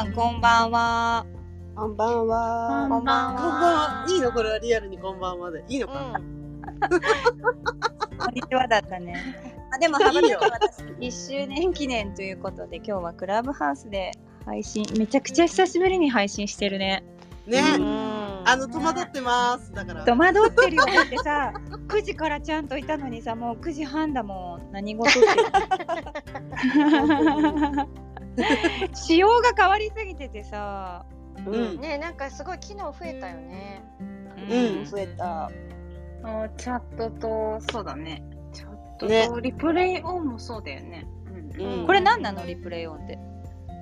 [0.00, 1.26] さんこんばんは
[1.76, 2.86] こんばんは。
[2.88, 3.64] こんばんはこんばん
[4.00, 4.06] は。
[4.08, 5.62] いいのこれはリアルにこんばんはで。
[5.68, 6.18] いいのか。
[8.18, 9.14] こんにちはだったね。
[9.70, 14.12] あでも羽ばたけ私1周年記念ということで今日はクラブハウスで
[14.46, 17.04] 配信めちゃくちゃ久しぶりに配信してるね。
[17.46, 17.60] ね。
[17.78, 19.70] うんあの戸惑ってます。
[19.72, 20.04] だから。
[20.06, 21.52] 戸惑ってるよだってさ
[21.88, 25.28] 9時からちゃんといたのにさもう9時半だもん何事って。
[28.94, 31.04] 仕様が変わりすぎててさ。
[31.46, 31.80] うん。
[31.80, 33.82] ねなんかすごい機能増えたよね。
[34.48, 34.84] うん。
[34.84, 35.50] 増えた。
[36.22, 38.22] あチャットとそうだね
[38.52, 43.18] チャットと、ねリプレイオンもそうだよね、うんうんこれ何なのリプレイオンって？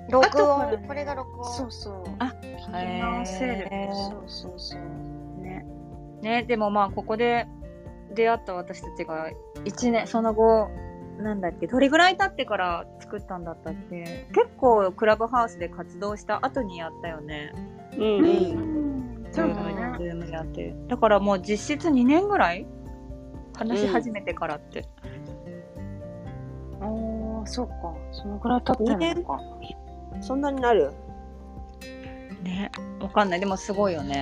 [0.09, 1.45] 録音これが録音。
[1.53, 5.65] そうそうあ聞き直せるそうそうそうね
[6.21, 7.45] ねでもまあここで
[8.15, 9.29] 出会った私たちが
[9.65, 10.69] 1年その後
[11.19, 14.27] なんだっけどれぐらい経ってから作ったんだったっけ？
[14.33, 17.51] 結構クラブハウスで活動した後にやったよね。
[17.97, 19.25] うんううん。
[19.25, 22.65] んそうだズねームやってだからもう実質2年ぐらい
[23.55, 24.87] 話し始めてからって、
[26.81, 26.85] あ
[27.43, 27.73] あそうか
[28.11, 29.39] そのぐらい経ってるのか
[30.21, 30.91] そんなになる？
[32.43, 34.21] ねわかんないでもすごいよね。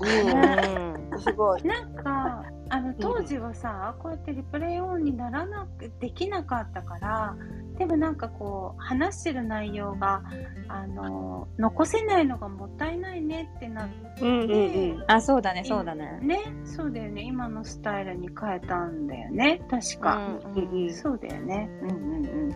[0.00, 1.20] うん。
[1.20, 1.62] すごい。
[1.62, 7.36] なんかあの当時はさ、こうやってリプレイオンにならなくできなかったから
[7.78, 10.22] でもなんかこう話してる内容が
[10.68, 15.04] あの残せないのがもったいないねってなって、うんうんうん。
[15.06, 16.18] あそうだねそうだね。
[16.20, 17.22] ねそうだよね。
[17.22, 19.62] 今のスタイルに変えたんだよね。
[19.70, 20.94] 確か、うんうんうん。
[20.94, 21.70] そうだよね。
[21.82, 22.54] うんうんうん。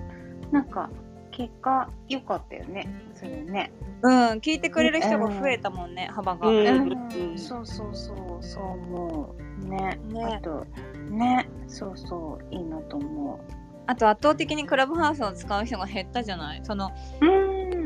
[0.50, 0.90] なんか
[1.30, 2.88] 結果良かったよね。
[3.14, 3.72] それね。
[4.02, 6.48] うん聞いてくれる人が増えたもんね、幅が。
[6.48, 6.92] うん。
[6.92, 7.38] うん。
[7.38, 8.42] そうそうそう。
[8.42, 9.98] そう思うね。
[10.08, 10.24] ね。
[10.24, 10.66] あと
[11.10, 11.48] ね。
[11.66, 13.40] そうそういいなと思
[13.86, 16.60] あと圧倒的にクラブハウスを使う人が減ったじゃない？
[16.64, 16.90] その
[17.20, 17.28] うう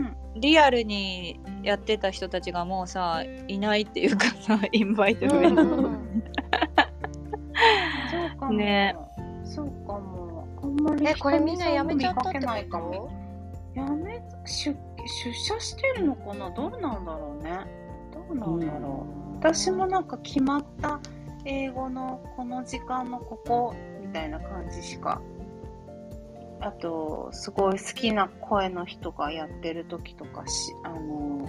[0.02, 0.16] ん。
[0.36, 6.12] リアルにやってた人たちがもうさいないっていうかさインバイト増えた、うん。
[8.10, 8.52] そうかも。
[8.52, 8.96] ね。
[9.44, 10.46] そうかも。
[10.62, 13.10] あんまりえこれみんなやめちゃったって見かけないかこも。
[13.74, 16.50] やめ出出社してるのかな？
[16.50, 17.50] どうなんだろうね。
[18.12, 20.98] どうなんだろう、私もなんか決まった
[21.46, 25.22] 英語のこの時間のここみたいな感じしか。
[26.60, 31.46] あとすごい好きな声の人がやってる時とかしあの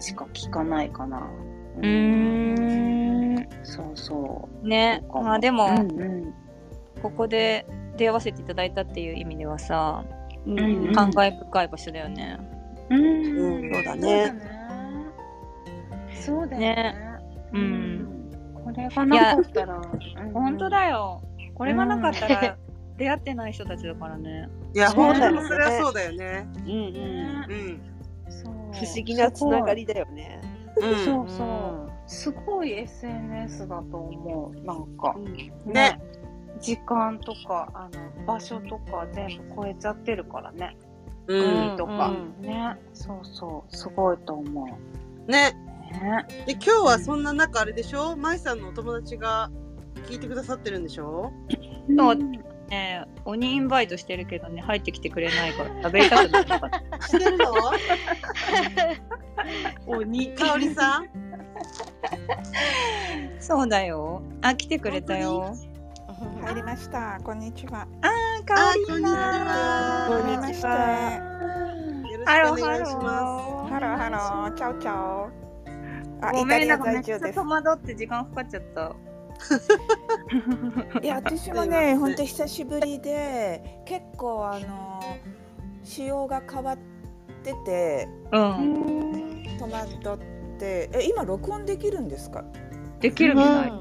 [0.00, 1.30] しか聞かないかな。
[1.78, 3.48] うーん。
[3.62, 4.68] そうそう。
[4.68, 5.00] ね。
[5.02, 6.34] そうかまあでも、うんうん。
[7.02, 7.66] ここで
[7.96, 10.04] 出会わせていただいたっていう意味ではさ、
[10.44, 10.92] うんうん。
[10.92, 12.38] 感慨深い場所だよね。
[12.90, 13.00] うん。
[13.00, 14.26] うんそうだね。
[14.26, 14.64] そうだね。
[16.04, 16.12] ね。
[16.12, 16.96] そうだよね。
[17.52, 18.17] うん
[18.68, 21.22] これがなかったら、うん本当だよ。
[21.54, 22.56] これがなかったら
[22.98, 24.48] 出会ってない人たちだからね。
[24.74, 26.46] いや、本当にそれはそうだよね。
[26.66, 26.76] うんうん。
[26.76, 27.80] うん。
[28.28, 30.40] そう不思議なつながりだよね。
[30.76, 31.04] うん。
[31.04, 31.90] そうそう。
[32.06, 34.66] すごい SNS だと思う。
[34.66, 35.16] なんか。
[35.64, 36.00] ね。
[36.60, 40.76] 時間とかあの場所とか全部超えちゃってるからね。
[41.26, 41.76] うん。
[41.78, 42.76] とか、うんね。
[42.92, 43.76] そうそう。
[43.76, 44.78] すごいと思
[45.26, 45.30] う。
[45.30, 45.67] ね。
[45.90, 46.26] ね。
[46.46, 48.16] で、今日はそんな中あれでしょ？
[48.16, 49.50] 舞さんのお友達が
[50.08, 51.32] 聞いてくださってるんでしょ？
[51.96, 52.16] そう
[52.68, 57.00] ね鬼インバイトしてるけどね入ってきてくれないから喋りたくないから。
[57.00, 57.54] してるの？
[59.98, 61.08] 鬼かおりさん？
[63.40, 64.22] そうだよ。
[64.42, 65.54] あ来てくれたよ。
[66.44, 67.18] 入りました。
[67.24, 67.86] こんにちは。
[68.02, 70.70] あかあわいいこんにちはこんにちは。
[72.10, 73.00] よろハローしくお願いしま
[73.70, 74.52] ハローハロー。
[74.54, 75.47] チャオチャオ。
[76.20, 77.40] あ、ごめんなんかめっちゃ戸。
[77.44, 78.94] 惑って時間かかっちゃった。
[81.00, 85.00] いや、私もね、ん本当久しぶりで、結構あの
[85.84, 86.78] 仕様が変わっ
[87.44, 89.44] てて、うん。
[89.58, 92.44] 戸惑って、え、今録音できるんですか？
[93.00, 93.72] できるみたい。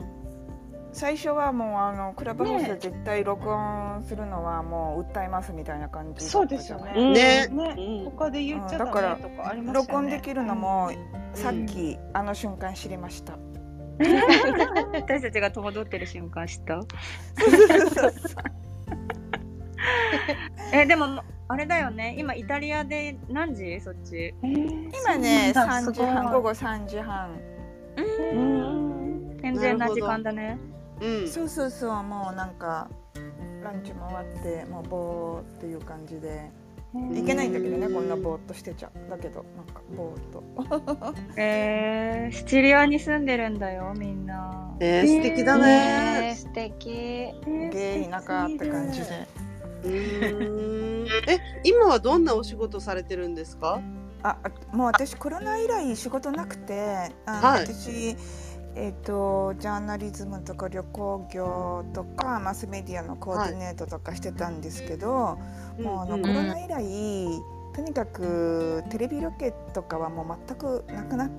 [0.98, 7.44] 最初はもうあのクラブハウスで絶対録音するのはもう訴えますみたいな感じだったじゃないそうですよね。
[7.46, 7.52] す。
[7.54, 7.76] ね。
[7.76, 9.74] ね、他で言っちゃダメとかありましたよね。
[9.74, 10.90] 録音できるのも
[11.36, 13.38] さっき、あの瞬間知りました。
[14.94, 16.82] 私たちが戸惑ってる瞬間知った？
[20.74, 22.16] えでもあれだよね。
[22.18, 23.80] 今イタリアで何時？
[23.82, 24.34] そっち。
[24.42, 27.40] 今ね3時半午後3時半。
[27.98, 28.02] う
[28.40, 29.38] ん。
[29.40, 30.58] 健全な時間だね
[31.02, 31.28] うん。
[31.28, 32.88] そうそうそうもうなんか
[33.64, 36.50] ランチも終わってもうぼーっていう感じで。
[37.14, 38.92] いけないんだけどねこんなぼーっとしてちゃ。
[39.08, 41.14] うだけどなんかぼーっと。
[41.38, 44.74] えー、シチリアに住んでるんだよみんな。
[44.80, 45.64] えー、素敵だね。
[46.30, 46.36] ね。
[46.36, 46.90] 素敵。
[47.72, 49.28] ゲイ田舎って感じで。
[49.84, 53.80] え、今はどんなお仕事されてるんですか？
[54.24, 57.66] ああもう私コロナ以来仕事なくてあの、はい。
[57.66, 58.16] 私
[58.76, 65.38] えっ、とジャーナリズムとか旅行業とかマスメディアのコーディネートとかしてたんですけど、
[65.80, 67.28] もうあのうんコロナ以来
[67.76, 71.30] とにかくテレビロケとかはもう全くなくなっ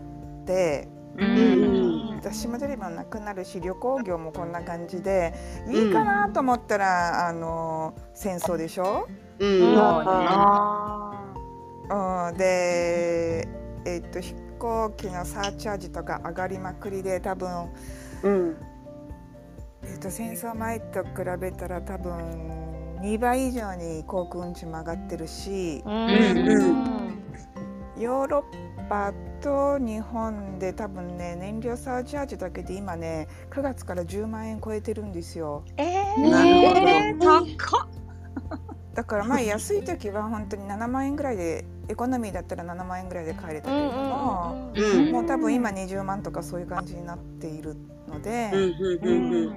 [0.45, 0.89] て。
[1.17, 2.21] ううん。
[2.23, 5.35] 雑誌もテレビもなくなるし旅行業もこんな感じで
[5.69, 9.09] いいかなと思ったら、あの戦争でしょ、
[9.39, 9.75] うん。
[9.79, 11.35] あ
[11.91, 13.49] うん、で、
[13.85, 17.71] えっと飛行機のサーチャージとか上がりまくりで多分、
[18.23, 18.57] うん。
[19.85, 21.11] えっと戦争前と比
[21.41, 25.85] べたら多分2倍以上に航空運賃も上がってるしー。
[25.85, 27.19] うん
[27.99, 35.65] ヨーロッパと日本で多分ね燃料サーチャージだけで今ね9月から10万円超えてるんですよ。
[35.77, 37.99] えなるほどえー、高っ
[38.95, 45.13] だからまあ安い時は本当に7万円ぐらいでエコノミーだったら7万円ぐらいで買えれたけれども、うん。
[45.13, 47.77] もう多分今20万とかそういう感じになっている
[48.09, 49.57] ので,、うんうんうん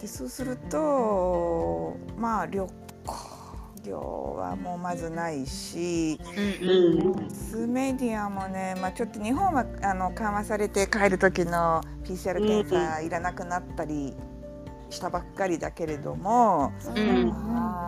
[0.00, 3.38] でそうするとまあ旅行
[3.84, 6.20] 業はもうまずないし
[6.60, 14.14] うんうんスメディアもね、まあ、ちょっと日本はあの緩和されて帰る時の PCR 検査いらなくなったり
[14.90, 16.72] したばっかりだけれども。
[16.94, 17.87] うん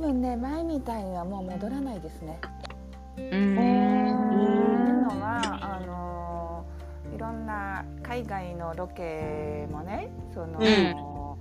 [0.00, 2.40] 分ね前みたいにはもう戻らないですね。
[3.16, 6.64] うんというのはあの
[7.14, 11.36] いろんな海外のロケもねその、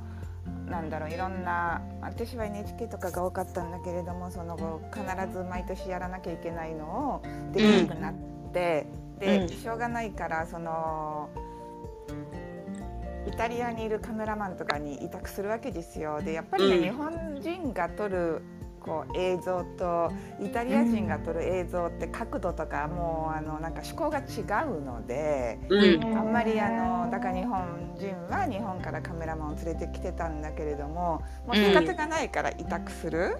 [0.67, 5.03] なんだろういろんな私は NHK とかが多かったんだけれどもその後必
[5.33, 7.21] ず毎年やらなきゃいけないのを
[7.53, 8.13] できなくなっ
[8.53, 8.87] て、
[9.19, 11.29] で、うんしょうがないからその。
[13.27, 16.21] イタリアにいるカメラマンとかに委託するわけですよ。
[16.21, 16.83] でやっぱりね、うん。
[16.83, 18.41] 日本人が撮る
[18.79, 20.11] こう映像と
[20.41, 26.17] イタリア人が撮る映像って角度とかもうあのなんか思考が違うので、うん。
[26.17, 26.69] あんまりあ
[27.05, 33.37] のだから日本人は日本からカメラマンを連れてきてたんだけれどももう仕方がないから委託する。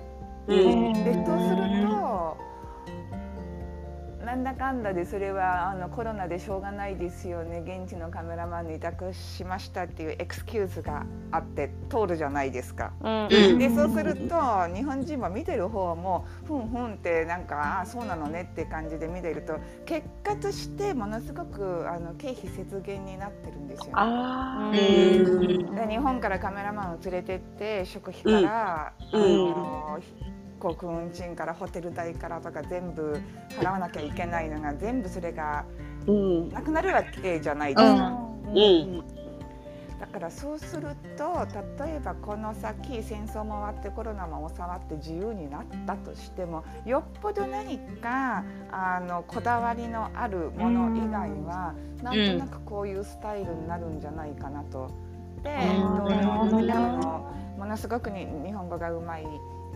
[0.47, 0.93] うん。
[0.93, 2.37] でそうすると
[4.29, 7.63] なんだかんだでそれはあのコロナでしょうがないですよね。
[7.65, 12.93] 現地のカメラマンに委託しましたっていうエクスキューズがあって通るじゃないですか。
[13.01, 13.27] うん。
[13.27, 13.57] うん。
[13.57, 14.35] でそうすると
[14.71, 23.93] 日本人も見てる方もふんふんってなんかああそうなのねって感じで見てると結果としてものすごくあの経費節減になってるんですよね。
[23.95, 25.75] あうーん。
[25.75, 29.23] で日本からカメラマンを連れてって食費から、うん。
[29.23, 29.99] あの
[30.59, 33.19] 航空運賃からホテル代からとか全部
[33.59, 35.65] 払わなきゃいけないのが全部それが
[36.51, 38.19] なくなるわけじゃないですか。
[38.47, 39.19] うん
[39.99, 41.45] だからそうすると
[41.83, 54.89] 例えばこの先戦争も終わってコロナも収まって自由になったとしてもよっぽど何かあのこだわりのあるもの以外は、なんとなくこういうスタイルになるんじゃないかなと。
[55.43, 59.25] で、うんどあのものすごくに日本語がうまい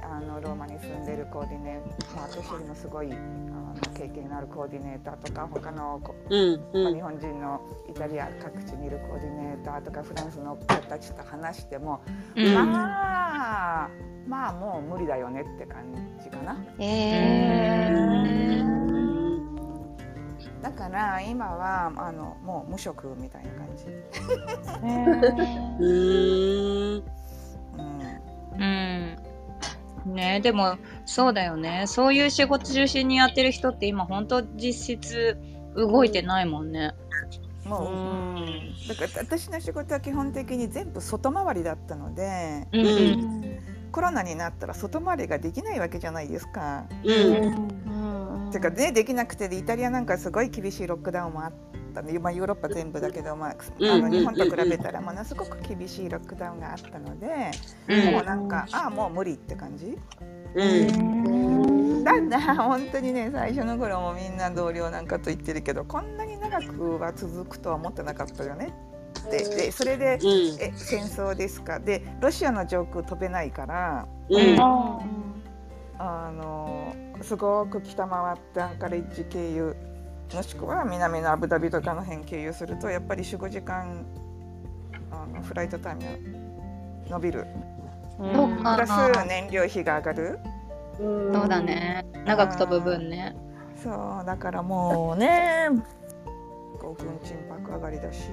[0.03, 1.81] あのローマに住んでるコーディネー
[2.15, 12.01] ター私よりもすごいあの経験のあるコーディネーターとか他のこうんまあ、うん日本人のイタリア各地にいるコーディネーターとかフランスの子たちと話しても、
[12.35, 12.53] うん。
[12.53, 13.89] まあ
[14.27, 15.83] まあもう無理だよねって感
[16.21, 16.57] じかな。
[16.79, 18.83] えー。
[20.61, 23.85] だから今はあのもう無職みたいな感じ、
[25.77, 27.03] うん。
[27.03, 27.83] うん、
[28.53, 29.32] うん
[30.05, 30.39] ね。
[30.41, 31.85] でもそうだよね。
[31.87, 35.37] そういう仕事中心にやってる人って今本当実質
[35.75, 36.93] 動いてないもんね。
[37.65, 38.73] もう、うん。
[38.87, 42.85] だから私の仕事は基本的に全部外回りだったのでうん。
[42.85, 43.43] うん
[43.93, 46.85] コロナになったら外回りができないわけじゃないですか。
[47.03, 48.49] うん。
[48.51, 51.53] てかねできなくてでイタリアなんかすごい厳しいロックダウンもあっ
[51.93, 57.51] たんで、まあ、ヨーロッパ全部だけど、まあ、うんあの日本と比べたらものすごく厳しいロックダウンがあったので、
[57.87, 58.13] うん。
[58.13, 59.97] もうなんかああもう無理って感じ。
[60.55, 62.03] うん。
[62.03, 68.73] だんだん本当にね最初の頃もみんな同僚なんかと言ってるけどこんなに長くは続くとは思ってなかったよね。
[69.19, 70.61] ってでそれでうん。
[70.61, 71.79] え戦争ですか？
[71.79, 74.59] でロシアの上空飛べないからうん。
[75.99, 79.75] あのすごく北回ってアンカレッジ経由
[80.33, 84.05] もしくは南のアブダビとかの辺経由するとやっぱり45時間
[85.11, 86.07] あのフライトタイムが
[87.09, 87.45] 伸びる。
[88.17, 88.91] そうプラス
[89.27, 90.39] 燃料費が上がる。
[90.97, 92.05] そうだね。
[92.25, 93.35] 長く飛ぶ分ね。
[93.81, 95.67] そうだからもうね
[96.79, 98.29] こう運賃爆上がりだし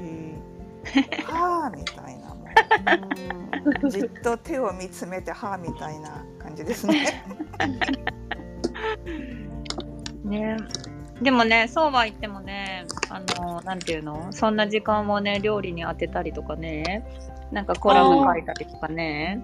[1.24, 3.90] はあみたいなもう。
[3.90, 7.24] じっと手を見つめてはあみたいな感じですね。
[10.24, 10.56] ね
[11.22, 14.32] でもねそうは言ってもねあのなんていうの？
[14.32, 17.04] そんな時間をね料理に当てたりとかね
[17.52, 19.40] なんかコラム書いたりとかね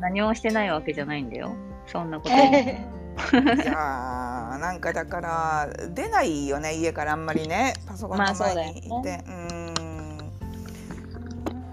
[0.00, 1.54] 何もしてないわけじゃないんだよ。
[1.86, 2.98] そんなこと、いやー。
[4.60, 7.12] なんかだから出ないよね家から。
[7.12, 9.32] あんまりねパソコンのまあそうだよ前にいて、ねうー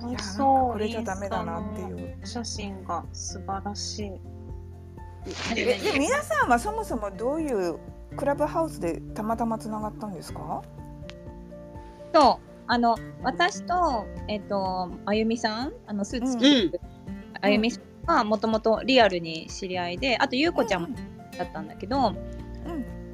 [0.07, 0.09] ん。
[0.09, 2.17] いやなんかそうこれじゃダメだなっていう。
[2.23, 4.11] 写真が素晴らしい。
[5.57, 7.77] えで皆さんはそもそもどういう
[8.15, 10.61] クラブハウスでたまたまつながったんですか？
[12.13, 12.45] そう。
[12.67, 16.41] あの私とえっ、とあゆみさんあのスーツ着
[16.71, 16.81] てる、
[17.41, 20.87] あゆみさんはもともとリアルに知り合いであとゆうこちゃんも
[21.37, 22.15] だったんだけど、うん。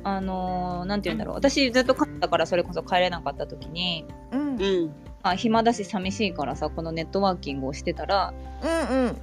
[0.04, 1.36] あのーなんて言うんだろう。
[1.36, 4.40] 私ずっと帰ったからそれこそ帰れなかった時にうん。
[4.40, 4.60] うん。
[4.60, 4.92] うん。
[5.24, 9.18] あ暇だし寂しいからさこのネットワーキングをしてたらうん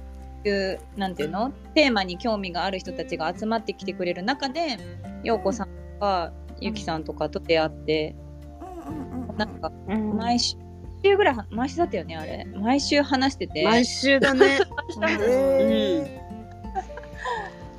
[0.47, 1.51] いうなんていうの？
[1.75, 4.77] テーマに興味がある人たちが集まってきてくれる中で
[5.23, 6.31] 陽子さんとか
[6.61, 8.15] ゆきさんとかと出会って
[8.87, 10.17] うんうんなんかうん。
[10.17, 10.55] 毎週
[11.03, 12.45] 週ぐらいは毎週だったよねあれ。
[12.55, 13.63] 毎週話してて。
[13.63, 14.59] 毎週だね。
[15.01, 16.21] え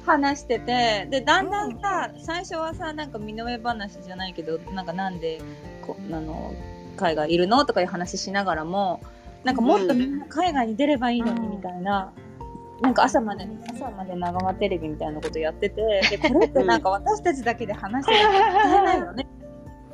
[0.06, 1.06] 話してて。
[1.10, 5.40] でだんだんさ最初はさなんか身の上話じゃないけどなんかなんで
[5.86, 6.54] こあの
[6.96, 7.64] 海外いるの？
[7.66, 9.00] とかいう話しながらも
[9.44, 12.12] なんかもっとみんな海外に出ればいいのにみたいな。
[12.80, 19.26] なんか朝まで朝まで長川テレビみたいなことやっててでこれってなんか私たちだけで話してないよね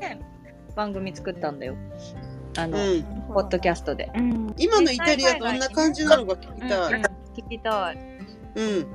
[0.01, 0.19] で
[0.77, 1.75] 番組作ったんだよ
[2.59, 2.85] あの、うん。
[2.85, 7.03] ーポッドキャストで、うん今のイタリアどんな感じなのか聞きたい。
[7.37, 7.99] 聞きたい
[8.55, 8.79] うん。
[8.79, 8.87] イ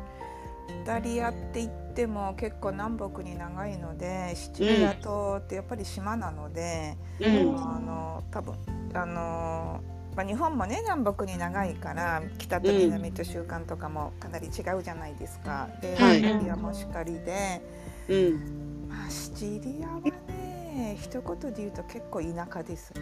[0.86, 7.56] タリアって言っても結構南北に長いのでシチリア島ってやっぱり島なので、うん。
[7.58, 8.56] あの多分
[8.94, 9.82] あの、
[10.16, 15.70] まあ、日本もね南北に長いから北と南と習慣とかもかなり違うじゃないですか。
[15.82, 17.62] で、はいイタリアもしかりで、
[18.10, 18.88] うん。
[18.90, 23.02] まあ、シチリアはね一言で言うと結構田舎ですね。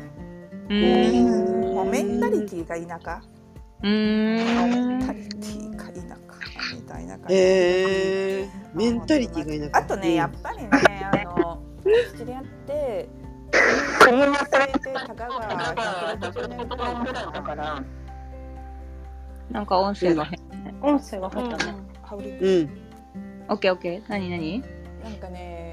[0.69, 3.21] うんもうメンタリティーが田舎。
[3.81, 7.33] うーんメンタリティーが田舎みたいな感じ。
[7.33, 8.49] へえ。
[8.75, 9.93] メンタリティがいなかった。
[9.93, 10.69] あとね、やっぱりね、
[11.11, 11.63] あの、
[12.11, 13.09] シチリアって。
[14.09, 17.83] 国を忘れて、たかが160年ぐらいだったから。
[19.51, 20.39] なんか音声が変
[20.81, 21.75] 音声が入ったね。
[22.03, 22.69] ハウリングうん。
[23.49, 24.63] オッケーオッケー何何？
[25.03, 25.69] なんかね。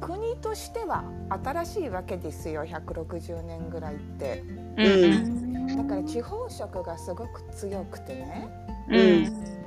[0.00, 1.04] 国としては
[1.44, 4.42] 新しいわけですよ160年ぐらいって
[4.78, 8.48] うんだから地方色がすごく強くてね
[8.88, 9.59] うんあ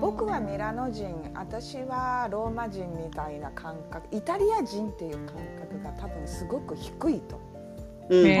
[0.00, 7.40] 僕はミラノ人私はローマ人みたいな感覚イタリア人っていう感覚が多分すごく低いと。
[8.10, 8.40] で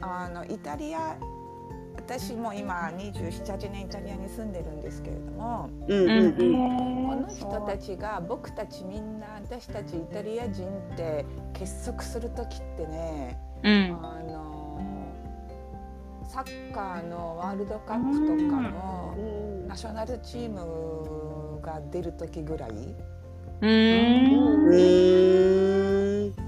[0.00, 1.16] あのイタリア
[1.96, 5.98] 私も今278年イタリアに住んでるんですけれどもうん。
[5.98, 6.10] うん。
[6.10, 7.06] うん。
[7.08, 14.57] この人たちが僕たちみんな私たちイタリア人って結束する時ってねうんあの
[16.28, 19.16] サッカーのワールドカップとかの
[19.66, 22.70] ナショナルチームが出る時ぐらい。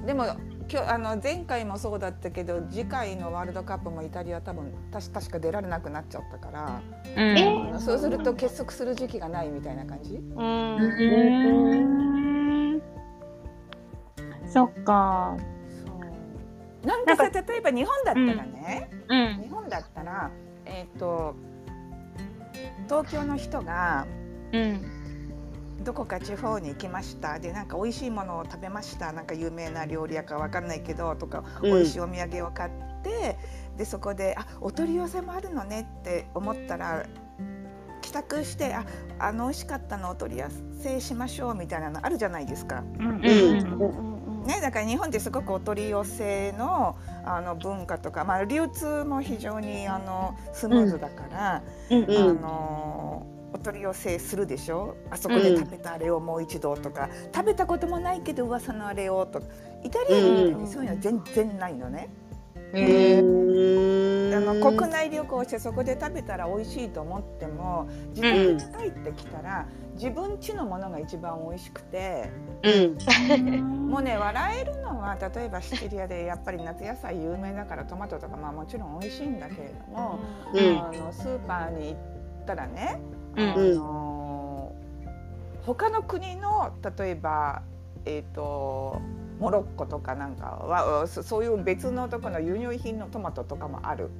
[0.06, 0.26] でも
[0.72, 6.80] 今日あの前回もそうだったけど次回のワールドカップもイタリア多分たし確か出られなくなっちゃったから、
[7.16, 7.80] うん。
[7.80, 10.14] そうすると結束する時期がないみたいな感じ。
[10.16, 10.80] うん。
[14.46, 15.36] そっか
[16.84, 19.42] なんかさ例えば日本だったらね、うん。
[19.42, 20.30] 日本だったら
[20.64, 21.34] えっ、と
[22.84, 24.06] 東京の人が
[24.52, 25.00] うん。
[25.84, 27.38] どこか地方に行きました。
[27.38, 29.12] でなんか美味しいものを食べました。
[29.12, 31.72] なんか有名な料理屋かわかんないけどとか、うん。
[31.72, 32.70] 美味しいお土産を買っ
[33.02, 33.38] て
[33.78, 37.06] でそこであお取り寄せもあるのねって思ったら
[38.02, 38.84] 帰宅してあ
[39.18, 40.46] あの美味しかったのお取り寄
[40.82, 42.84] せしましょうみたいなのあるじゃないですか。
[42.98, 44.09] うん。
[44.46, 52.04] ね、だから日本ってすごくお取り寄せのあの文化とか、まあ、流通も非常にあのスムーズだから、うん。
[52.10, 54.96] あのお取り寄せするでしょ？
[55.10, 59.46] あそこで食べたあれをもう一度とか、食べたこともないけど噂のあれをとか
[59.82, 62.08] イタリア人みたいにそういうの全然ないのね。
[62.72, 64.09] うーん。
[64.48, 72.30] あの国内旅行してそこで食べたら美味しいと思っても自分家帰ってきたら、自分家のものが一番美味しくて。
[72.62, 72.70] う
[73.46, 73.88] ん。
[73.90, 80.20] もうね笑えるのは例えばシチリアでやっぱり夏野菜有名だからトマトとかまあもちろん美味しいんだけれども、
[80.52, 80.78] うん。
[80.78, 83.00] あのスーパーに行ったらね、
[83.36, 83.50] うん。
[83.50, 84.72] あの
[85.66, 87.62] 他の国の例えば
[88.04, 89.00] えっ、と
[89.40, 94.10] モロッコとかなんかはそそういう別のところの輸入品のトマトとかもある。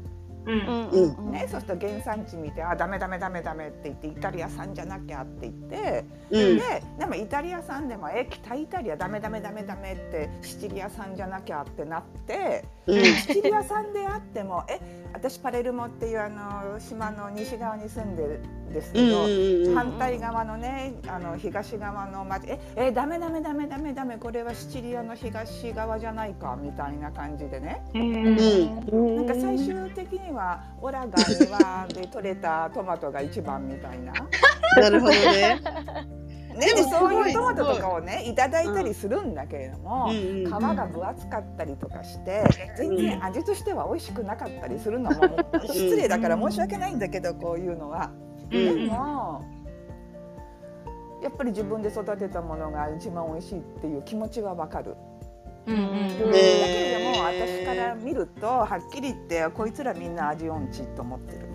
[0.46, 12.64] うんうんね、そうすると原産地見て「あダメダメダメダメ」って言ってイタリア産じゃなきゃって言って、うんででもイタリア産でも「え北イタリアダメダメダメダメ」ってシチリア産じゃなきゃってなって。
[12.86, 14.80] うんシチリア産であってもえ
[15.12, 18.40] 私パレルモっていうあの島の西側に住んで
[18.72, 27.82] ですけど、うん反対側のねあの東側の町ええダメダメダメダメダメこれはシチリアの東側じゃないかみたいな感じでね。
[27.94, 29.16] うん。
[29.16, 34.12] なんか最終的にはオラが庭で採れたトマトが一番みたいな。
[34.76, 35.60] なるほどね。
[36.60, 38.34] ね、でそういうトマトとかをねい。
[38.34, 42.44] ただいたりするんだけれども、皮が分厚かったりとかして
[42.76, 48.10] 全然味としては美味しくなかったりするのも失礼だから申し訳ないんだけどこういうのは。
[48.50, 49.45] でも
[51.23, 54.97] やっぱり自分で育てたものが一番美味しいっていう気持ちはわかる。
[55.66, 55.76] うん。
[55.76, 56.09] うん。
[56.09, 60.14] だけれども私から見るとはっきり言ってこいつらみん。
[60.14, 61.47] な味音痴と思ってる。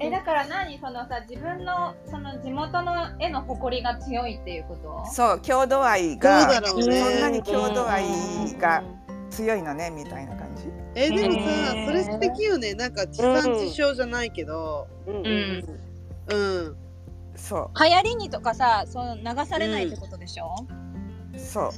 [0.00, 6.88] えだから何そのさ自分のその地元の絵の誇りが強いっていうことそう郷土愛がそん。
[7.20, 8.04] なに郷土愛
[8.58, 8.84] が
[9.30, 10.64] 強いのねみたいな感じ？
[10.94, 11.40] えでもさ
[11.86, 12.74] それ素敵よね。
[12.74, 14.88] なんか地産地消じゃないけど。
[15.06, 15.64] うん。
[16.30, 16.76] うん
[17.36, 20.54] そ流行りにとかさそう流されないってことでしょ、
[21.34, 21.70] うそ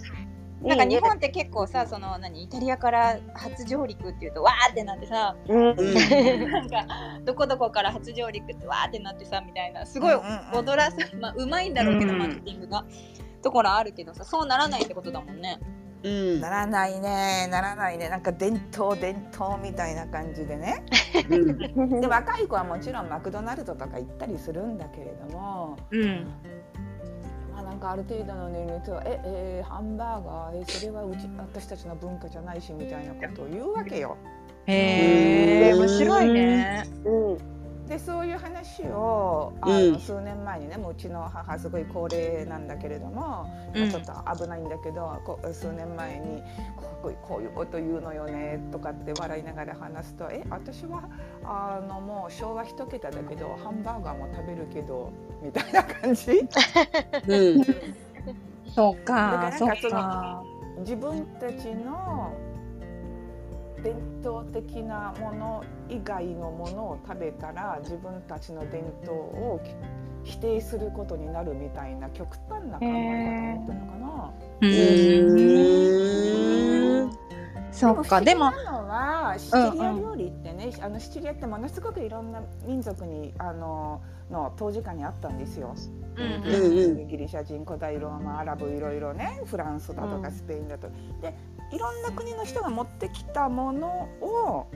[0.62, 0.66] う。
[0.66, 5.70] なんか日本って結構さその何イタリアから初上陸っていうとわーってなってさうん。
[5.70, 6.86] うんなんか
[7.24, 10.64] どこどこから初上陸ってわーってなってさみたいなすごいうんうんうん。
[10.64, 12.18] 踊らさまあうまいんだろうけどうん。
[12.18, 12.84] マーケティングが。
[13.42, 15.58] ところあるけどさそうならないってことだもんね。
[16.02, 16.40] うん。
[16.40, 17.48] ならないね。
[17.50, 18.08] ならないね。
[18.08, 20.84] なんか伝統伝統みたいな感じでね。
[21.28, 22.00] うん。
[22.00, 26.26] で若い子はもちろんマクドナルドとか行ったりするんだけれども、うん。
[27.52, 34.16] まあ、なんかある程度の年齢とはええーハンバーガーえそれはうち私たちの文化じゃないしみたいなことを言うわけよ。
[34.66, 36.84] へえ面白いね。
[37.04, 37.59] うん
[37.90, 39.98] でそういう話をあの、うん。
[39.98, 43.90] 数年前にねもううちの母すごい高齢なんだけれども、うん。
[43.90, 44.12] ちょっと
[44.44, 46.40] 危ないんだけどこ数年前に
[46.76, 51.02] こうこういうこと言うのよねとかって笑いながら話すと「え私は
[51.44, 55.10] あのもう昭和一桁だけどハンバーガーも食べるけど」
[55.42, 56.30] みたいな感じ。
[57.26, 57.64] うん。
[58.72, 60.42] そうだかそなんかっか。
[60.78, 62.32] 自分たちの
[63.82, 69.60] 伝統的なもの以外のものを食べたら自分たちの伝統を
[70.24, 74.32] 否定することになるみたいな極端な考え方を持ってるのかな。
[74.60, 74.66] う
[77.06, 77.10] ん。
[77.72, 78.20] そっか。
[78.20, 85.74] でもはシチリア料理ってね、あのシチリアってものすごくいろんな民族にあのの当時間にあったんですよ。
[86.16, 86.32] うんうん。
[86.44, 90.88] うんギリシャ人古代ローマアラブいろいろねフランスだとかスペインだと、
[91.20, 91.34] で
[91.72, 94.66] いろんな国の人が持ってきたものを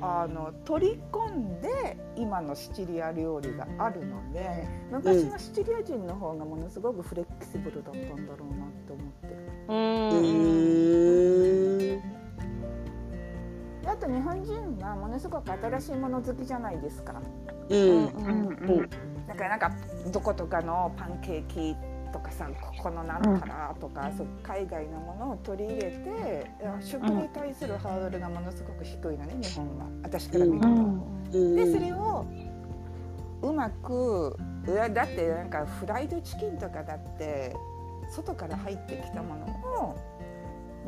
[0.00, 9.36] あの取り込んで今のシチリア料理があるので昔のシチリア人の方がものすごくフレキシブルだったんだろうなって思ってる。
[9.68, 9.74] う
[11.82, 12.00] ん。
[13.82, 17.22] であと日本人はものすごく新しいもの好きじゃないですか。
[17.70, 18.06] うん。
[19.26, 19.72] だからなんか
[20.12, 21.74] どことかのパンケーキ
[22.12, 29.86] とかさここのなんたらとか、そう海外のものを取り入れて食に対するハードルがものすごく低いのね日本は。
[30.02, 30.66] 私から見ると。
[30.66, 31.56] うん。
[31.56, 32.26] でそれを
[33.42, 37.54] うまくだってなんかフライドチキンとかだって
[38.10, 39.46] 外から入ってきたもの
[39.82, 39.96] を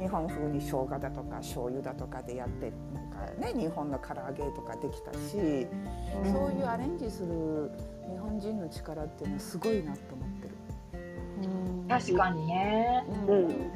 [0.00, 7.70] 日本風に生姜だとか醤油だとかでやってなんかね日本の唐揚げとかできたし、そういうアレンジする
[8.08, 10.17] 日本人の力っていうのはすごいなと思ってる。
[11.88, 13.04] 確かにね。
[13.26, 13.70] うん。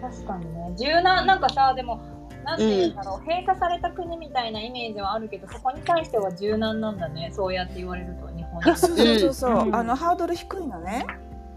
[0.00, 0.74] 確かにね。
[0.76, 2.00] 柔軟なんかさでも
[2.44, 7.30] なんていうんだろう、閉鎖された国みたいなイメージはあるけどそこに対しては柔軟なんだね。
[7.32, 11.06] そうやって言われると日本 そうそうそうあのハードル低いのね。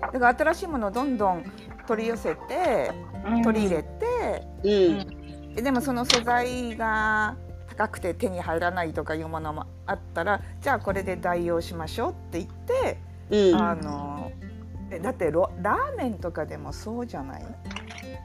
[0.01, 1.43] だから新しいものをどんどん
[1.87, 2.91] 取り寄せて
[3.43, 4.47] 取り入れて、
[5.55, 5.63] うん。
[5.63, 7.35] でもその素材が
[7.69, 12.97] 高くて手に入らないとかいうものもあったらじゃあこれで代用しましょうって言って、
[13.51, 13.61] うん。
[13.61, 14.24] あの
[14.91, 17.43] えだってロラーメンとかでもそうじゃない？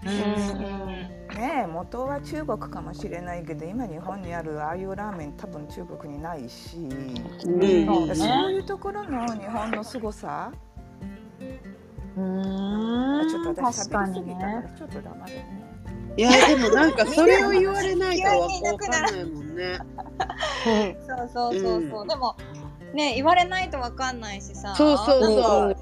[0.05, 7.87] ねえ元は中国かもしれないけど今日本にあるああいうラーメン多分中国にないし、うん。
[7.87, 10.53] そうねそういうところの日本の凄さ、
[12.17, 13.29] うん。
[13.31, 15.67] ちょっと私確かに喋りすぎたからねちょっと黙るね。
[16.17, 19.79] いやでもなんかそれを言われないとわかんないもんね。
[21.07, 22.37] そうそうそうそう、でも
[22.93, 24.75] ね言われないとわかんないしさ。
[24.75, 25.75] そうそうそう。
[25.75, 25.81] か。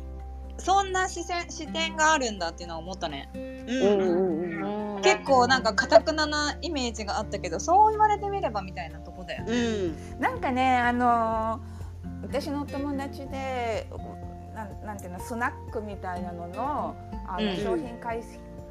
[0.58, 3.30] そんな視線視点があるんだっていうのは思ったね。
[3.34, 9.52] うんうん結構なんか堅くななイメージがあったけどそう言われてみればみたいなとこだよね。
[9.52, 10.20] うん。
[10.20, 11.78] なんかねあのー
[12.22, 13.88] 私のお友達で
[14.54, 16.96] なんなんていうのスナックみたいなのの
[17.28, 17.56] あの、うん。
[17.56, 18.20] 商品開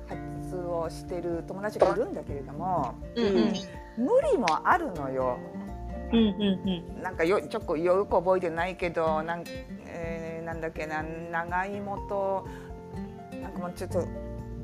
[0.10, 3.54] 発をしてる友達がいるんだけれどもうんうん。
[3.97, 5.38] 無理もあるのよ。
[6.12, 9.43] うんうんなんかよちょっとよく覚えてないけどなん,、
[9.86, 12.47] えーなんだっけな長芋と
[13.41, 14.07] なんかもうちょっと。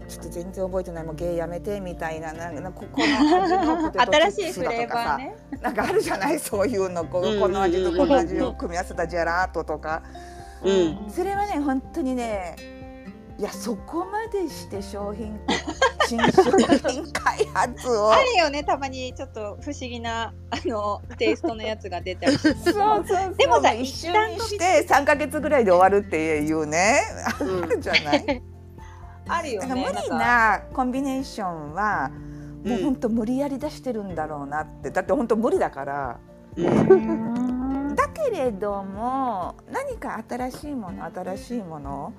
[0.06, 5.36] ちょっと全然覚えてないもう芸やめてみたいななんかここの味のポテトチ新ップスしいフレーだとかさバーね。
[5.62, 6.40] なんかあるじゃない？
[6.44, 10.04] そういうのここの味とこの味を組み合わせたジェラートとか。
[10.62, 11.10] うん。
[11.10, 12.58] それはね本当にね
[13.40, 15.40] いやそこまでして商品
[16.08, 16.44] 新商
[16.90, 18.14] 品開発を。
[18.14, 23.36] あるよねたまにちょっと不思議なあのテイストのやつが出たりしてそうそうそう。
[23.36, 27.02] でもさ一瞬にして3か月ぐらいで終わるっていうね。
[27.40, 27.64] うん。
[27.64, 28.42] あ るじゃない。
[29.28, 32.10] あるよだから無理ねなコンビネーションは
[32.66, 34.92] もううん本当無理やり出してるんだろうなって。
[34.92, 36.20] だって本当無理だから。
[36.56, 37.96] うん。
[37.96, 42.14] だけれども何か新しいもの新しいもの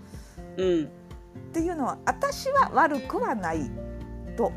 [0.56, 0.88] うん
[1.36, 3.70] っていうのは私は悪くはない
[4.36, 4.52] と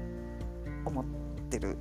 [0.86, 1.06] 思っ
[1.50, 1.78] てる。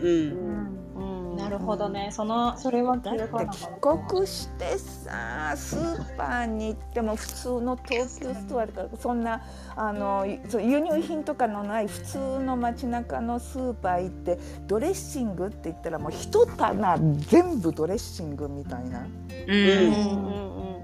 [0.00, 1.36] うん。
[1.36, 2.08] なるほどね。
[2.12, 3.68] そのそれは気だって帰
[4.08, 9.42] 国してさスーパーに行っても普通の東急ストアとかそんな
[9.76, 19.06] あの輸入品とかのない普通の街中のスーパー行ってドレッシングって言ったらもう一棚全部ドレッシングみたいな。
[19.48, 20.75] うん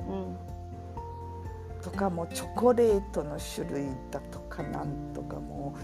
[1.83, 5.75] とかもうチョコレートの種類だとかなんとかも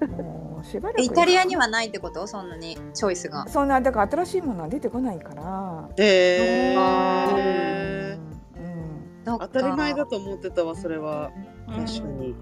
[0.00, 2.26] う もうしばらくイタリアにはないってこと？
[2.26, 2.76] そんなに？
[2.94, 3.46] チョイスが。
[3.48, 5.88] そんなだから新しいものは出てこないから。
[5.98, 8.18] へあえ
[8.56, 9.22] うん。
[9.24, 11.30] 当当たり前だと思ってたわそれは。
[11.68, 12.34] 確かに。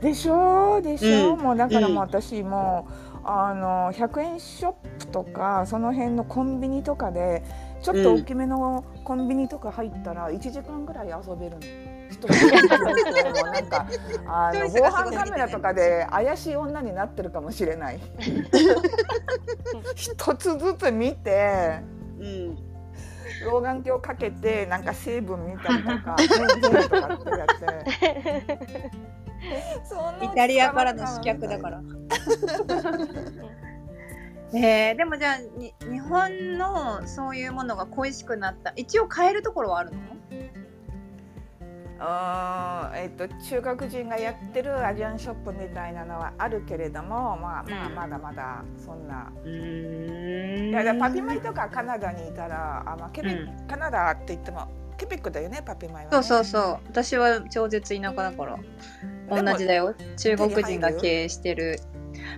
[0.00, 0.80] でしょ？
[0.82, 1.40] でしょ、うん。
[1.40, 1.98] もうだからもううん。
[1.98, 2.92] 私もう、
[3.26, 7.42] あの100円ショップとかその辺のコンビニとかで
[7.84, 11.60] ちょっと大きめのコンビニとか入ったら1時間ぐらい遊べるの。
[12.10, 12.28] 一人
[13.52, 13.86] なんか
[14.26, 18.00] あの防犯カメラとかで怪しい女になってるかもしれない。
[19.94, 21.80] 一つずつ見て
[22.18, 22.56] うん。
[23.44, 26.16] 老眼鏡かけてなんか成分見たりとか
[26.88, 27.48] とかってやっ
[28.40, 28.90] て。
[30.24, 31.82] イタリアからの刺客だから。
[34.54, 39.98] えー、でもじゃあに日本のそういうものが恋しくなった一応買えるところはあるの？
[42.06, 47.94] あーえっと中国人がやってるアジアンショップみたいなのはあるけれども、まあまあうん。
[47.94, 49.32] まだまだそんな。
[49.44, 50.70] うん。
[50.70, 56.10] いやパピマイとかカナダにいたら、あまあケベ、うカナダって言ってもケベックだよねパピマイは、ね。
[56.10, 56.78] そうそうそう。
[56.88, 58.58] 私は超絶田舎だから。
[59.30, 59.94] 同じだよ。
[60.18, 61.78] 中国人が経営してる。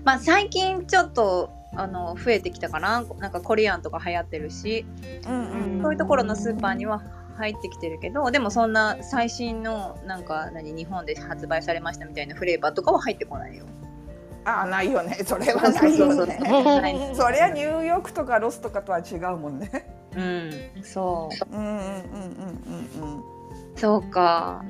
[0.05, 4.87] まあ最近ちょっとあの増えてきたかななんかコリアンとか流行ってるし
[5.27, 5.83] うんうん。
[5.83, 7.03] そういうところのスーパーには
[7.37, 13.67] 入ってきてるけどでもそんな最新のなんか何日本で発売されましたみたいなフレーバーとかは入ってこないよ。
[14.45, 15.19] あーないよね。
[15.27, 16.39] それはないよね。
[16.41, 19.71] はいそりゃニューヨークとかロスとかとは違うもんね。
[20.17, 23.23] うん、そううんうんうんうんうんうん。
[23.77, 24.65] そうか。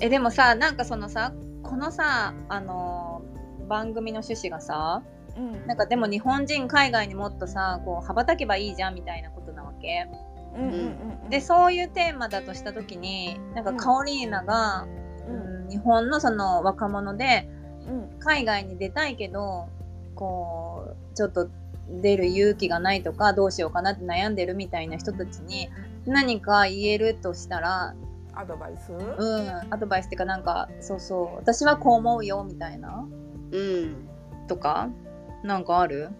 [0.00, 3.22] えでもさなんかそのさこのさあの
[3.68, 5.02] 番組の趣旨がさ
[5.40, 5.66] うん。
[5.66, 10.06] なんかでも日本人海外にもっとさこう羽ばたけばいいじゃんみたいなことなわけ。
[10.54, 10.72] うんうん
[11.24, 11.30] うん。
[11.30, 14.86] でそういうテーマだとした時になんかカオリーナが、
[15.28, 17.48] うん日本のその若者で
[17.88, 18.18] うん。
[18.20, 19.68] 海外に出たいけど
[20.14, 21.48] こうちょっと
[22.02, 25.68] 出る勇気がないとかどうしようかなって悩んでるみたいな人たちに
[26.06, 27.94] 何か言えるとしたら
[28.32, 28.92] アドバイス？
[28.92, 33.06] うんアドバイスっていうかなんかそうそう私はこう思うよみたいな。
[33.52, 34.08] うん。
[34.46, 34.88] とか
[35.42, 36.10] なんかある？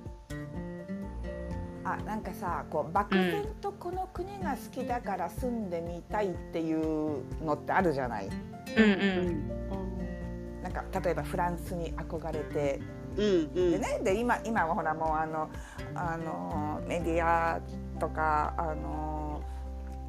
[1.82, 8.28] あなんかさこう漠然とこの国が好きだから住んでみたいっていうのってあるじゃない？
[8.76, 10.60] うんううん。
[10.60, 12.80] んなんか例えばフランスに憧れて。
[13.16, 13.70] うんうん。
[13.72, 15.48] でねで今今はほらもうあの
[15.94, 17.60] あのメディア
[17.98, 19.42] とかあの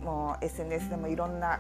[0.04, 1.60] もう SNS でもいろんな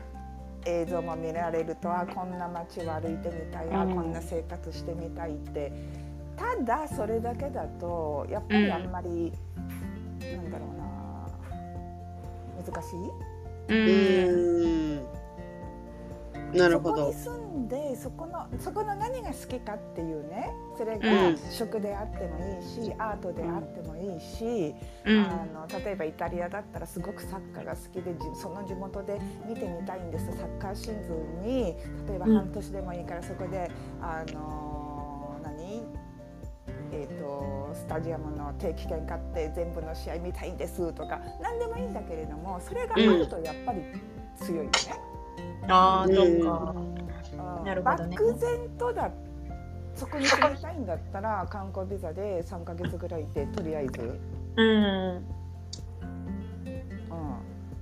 [0.66, 3.96] 映像も見られるとあこんな街を歩いてみたい、あうん。
[3.96, 5.72] こんな生活してみたいって
[6.42, 9.32] ただそれだけだとやっぱりあんまり、
[10.20, 10.84] なんだろうな
[12.66, 12.98] 難しい？
[13.70, 13.78] うん。
[16.50, 16.58] うん。
[16.58, 17.14] なるほど。
[17.14, 17.42] そこに。
[17.42, 21.38] 住んでそこのそこの何が好きかっていうねそれうがん。
[21.38, 24.74] 食であってもいいし、アートであってもいいし、
[25.06, 25.20] うん。
[25.20, 30.26] あの例えばイタリアだったらすごくサッカーが好きでじその地元で見てみたいんです。
[30.38, 31.76] サッカーシーズンに
[32.08, 32.36] 例えばうん。
[32.36, 33.70] 半年でもいいからそこで、
[34.02, 34.71] あの何
[37.02, 43.82] えー、とスタジアムの定期券買って全部の試合見たいんですとか何でもいいんだけれどもそれがあるとやっぱり
[44.38, 44.72] 強いよね。
[45.68, 46.76] ああうんそっか。
[46.76, 47.66] うん。
[47.66, 48.18] なるほどね。
[48.18, 49.12] 漠然とだ
[49.96, 54.20] そこに住みたいんだったら 観光ビザで3ヶ月ぐらいでとりあえず、
[54.56, 54.84] うん。
[54.86, 55.26] うん、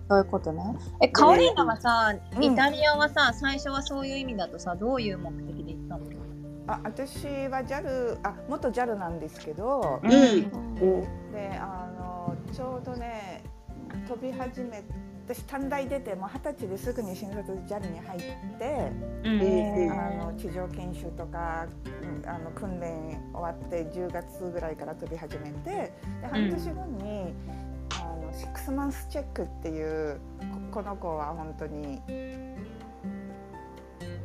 [0.09, 0.75] そういうことね。
[1.01, 2.43] えカオリーナはさうん。
[2.43, 5.68] イタリアはさ最初はそういう意味だとさどういう目的で
[6.69, 10.11] あ私は JAL あ元 JAL なんですけど、うん。
[11.31, 13.43] であのちょうどね
[14.07, 14.83] 飛び始め
[15.27, 18.21] 私短大出てもう二十歳ですぐに新卒 JAL に入っ
[18.59, 18.91] て、
[19.23, 19.41] うん。
[19.41, 21.65] うんあの地上研修とか
[22.03, 27.33] うんあの訓練終わって10月ぐらいから飛び始めてで半年後に、
[27.95, 30.19] あのシックスマンスチェックっていう
[30.71, 31.99] ここの子は本当に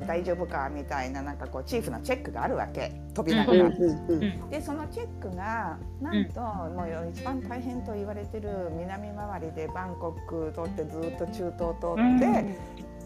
[0.04, 3.52] 大丈夫かみたいななんかこうチーフのチェックがあるわけ飛びなが。
[4.50, 12.44] でそのチェックがなんと、もう一番大変と言われてる南回りでバンコク通ってずっと中東通って、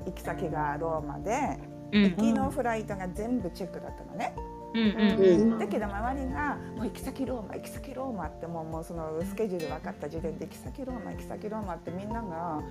[0.06, 1.58] 行き先がローマで、
[1.92, 2.02] うん。
[2.02, 4.34] 行きのフライトが全部チェックだったのね。
[4.74, 12.62] うんうんだけど周りがもう行き先ローマ行き先ローマってもうもうそのスケジュール分かった時点で行き先ローマ行き先ローマってみんながも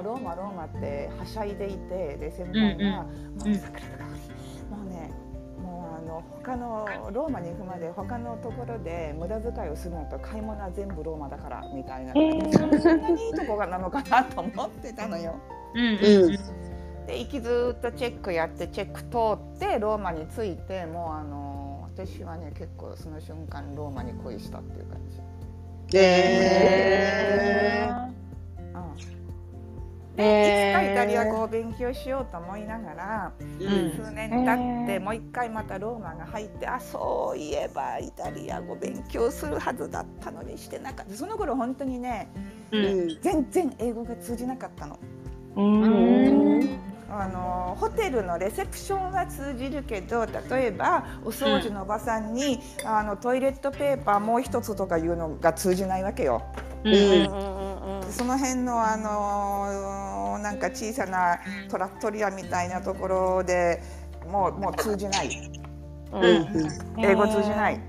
[0.00, 3.06] うローマローマってはしゃいでいてで先輩が
[3.38, 4.04] 「うんもう桜とか
[4.70, 5.10] もうね
[5.62, 13.00] もうあの他のローマに行くまで他のところで無駄遣いをするのと買い物は全部ローマだからみたいな、そん。
[13.00, 15.34] なにいいとこがなのかなと思ってたのよ。
[15.74, 15.80] うん。
[15.80, 16.67] うん
[17.08, 19.06] で行きずっとチェックやってチェック通
[19.56, 25.00] ってローマに着いてもうあの私はね結構その瞬間ローマに恋したっていう感
[25.90, 25.96] じ。
[25.96, 27.88] へ
[28.74, 28.94] うん。
[30.16, 41.14] でいつかイタリア語を勉強しようと思いながら、ー数年経ってもう一回またローマが入ってあそういえばイタリア語勉強するはずだったのにしてなかった。
[41.14, 42.28] その頃本当にね
[42.70, 43.18] うんうん。
[43.22, 44.98] 全然英語が通じなかったの。
[45.56, 46.47] うん
[47.10, 56.42] あのホテルのレセプションは通じるけど例えばお掃除のおばさんに、あのトイレットペーパーもう一つとかいうのが通じないわけよ。
[56.84, 56.92] うん。
[56.92, 63.82] でその辺のあのなんか小さなトラットリアみたいなところで
[64.30, 65.50] もうもう通じない。
[66.12, 67.04] うん。
[67.04, 67.80] 英語通じない。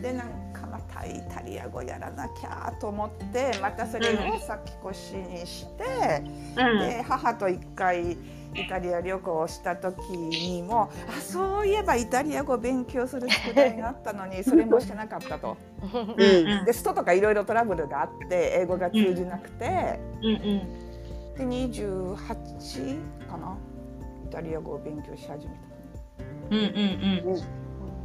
[0.00, 0.45] でなん
[1.10, 6.22] イタリア語やらなきゃと思ってまたそれを先越しにして。
[6.56, 8.16] で母と一回
[8.54, 15.56] イタリア旅行をした時にもあそういえばイタリア語を勉強する宿題があったのに それもしてなかったと。
[15.82, 15.86] う
[16.62, 16.64] ん。
[16.64, 20.00] でストとかいろいろトラブルがあって英語が通じなくて、
[21.36, 22.16] で28
[23.28, 23.56] かな？
[24.26, 25.66] イタリア語を勉強し始めた。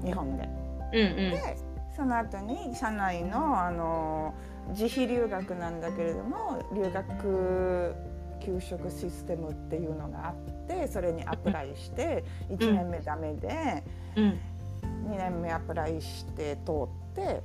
[0.06, 0.50] 日本で。
[0.92, 4.34] でその後に社内のあの
[4.70, 7.96] 自費留学なんだけれども留学
[8.40, 13.84] 給食システムっていうのがあってそれにアプライして1年目ダメで
[14.16, 17.44] 2年目アプライして通って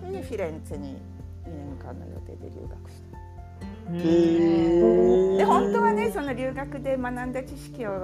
[0.00, 0.96] それでフィレンツェに
[1.46, 3.11] 2年間の予定で留学した。
[3.88, 7.94] うんで本当はねその留学で学んだ知識を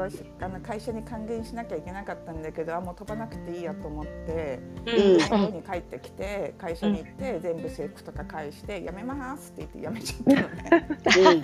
[0.40, 4.60] あの会社に還元しなきゃいけなかったんだけどあもう飛ばなくていいやと思って。
[4.86, 11.42] うん日本に帰ってきて会社に行って全部制服とか返して「辞めます」って言って辞めちゃったのね。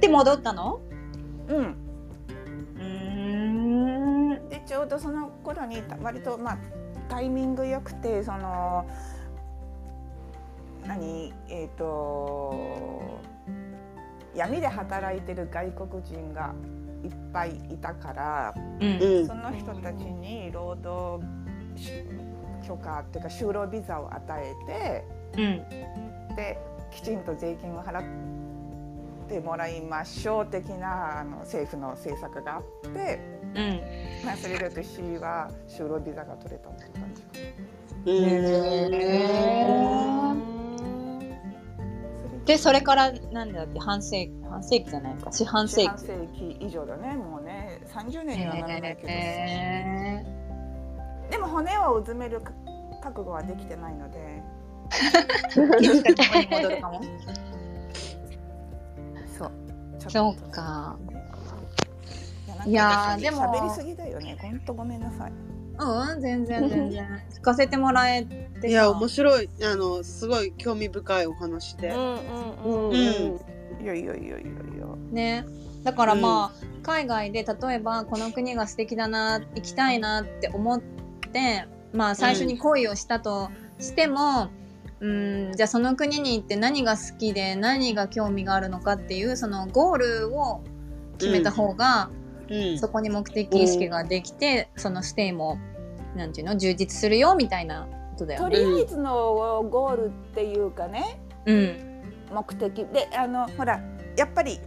[0.00, 0.80] で戻ったの？
[1.48, 1.76] うん、
[2.78, 6.58] うんでちょうどその頃にた割とまあ
[7.08, 8.86] タイミングよくてその
[10.86, 11.32] 何？
[11.48, 13.20] えっ、と
[14.34, 16.52] 闇で働いてる外国人が
[17.02, 19.26] いっぱいいたからうん。
[19.26, 21.24] その人たちに労働
[22.66, 25.04] 許可っていうか就労ビザを与えて。
[26.36, 26.58] で
[26.90, 28.02] きちんと税金を払っ
[29.28, 33.20] てもらいましょう的なあの政府の政策があって、
[34.24, 37.22] まあ、それで私は就労ビザが取れたっていう感じ。
[37.22, 37.46] かな。
[38.04, 40.05] それ
[42.46, 45.32] ででそれからなんだっけ半世半世紀じゃないか。
[45.32, 45.82] 四半世紀。
[45.82, 47.16] 四半世紀以上だね。
[47.16, 50.24] もうね30年にはならないけど、へ
[51.30, 52.40] でも骨をうずめる
[53.02, 54.42] 覚悟はできてないので。
[59.36, 59.50] そう。
[59.98, 60.96] ちょそうか
[62.64, 64.36] いいやでも喋りすぎだよね。
[64.40, 65.32] 本当ごめんなさい
[65.78, 67.22] うん全然 全然。
[67.34, 69.48] 聞かせてもらえていや面白い。
[69.62, 71.94] あのすごい興味深いお話で、ん
[72.64, 74.40] うんいやいやいやいやいや。
[75.10, 75.44] ね。
[75.84, 84.48] だからまあ、海外で例えばこの国が素敵だな行きたいなって思ってまあ最初に恋をしたとしても、
[84.98, 90.64] うん、じゃあその国に行って何が好きで何が興味があるのかっていうそのゴールを
[91.18, 92.25] 決めた方が、うん
[92.78, 95.58] そこに目的意識ができて、そのステイも
[96.14, 98.56] なんていうの充実するよみたいなことだよね。
[98.56, 101.20] とりあえずのゴールっていうかね。
[101.46, 102.02] うん。
[102.32, 102.84] 目的。
[102.86, 103.80] であのほら
[104.16, 104.60] やっぱり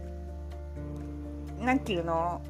[1.58, 2.40] なんていうの？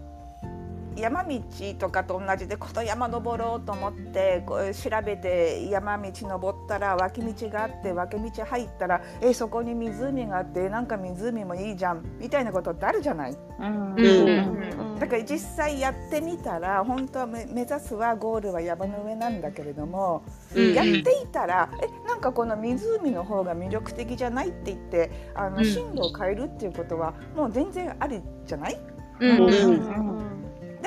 [0.96, 1.40] 山道
[1.78, 13.36] とかと同じでこの山登ろうと思ってこう調べて山道登ったら脇道があって脇道入ったらえそこに湖があってなんか湖もいいじゃんみたいなことってあるじゃない？
[13.58, 13.94] うん。
[13.94, 14.98] うん。
[14.98, 20.22] だから実際やってみたら本当は目目指すはゴールは山の上なんだけれども、
[20.54, 20.74] うん。
[20.74, 25.64] やっていたらえなんかこの湖の方が魅力的じゃないって言ってあの、うん。
[25.64, 28.80] 進路を変えるっていうことはもう全然ありじゃない？
[29.20, 29.40] うん。
[29.40, 30.29] うん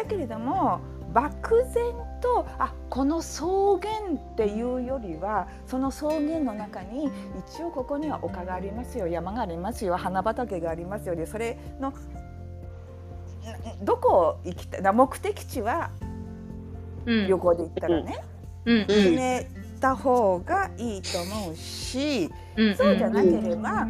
[0.03, 0.81] だけれども
[1.13, 7.09] 漠然とあこの草原っていうよりはその草原の中に
[7.55, 11.93] 一応ここには丘がありますよ山がありますよ花畑がありますよでそれのん
[13.83, 15.91] どこ行きたいな目的地は
[17.05, 17.27] うん。
[17.27, 18.23] 旅行で行ったらね、
[18.65, 18.77] うん。
[18.79, 18.87] うん。
[18.87, 19.47] 決め
[19.79, 23.87] た方がいいと思うしうんそうじゃなければ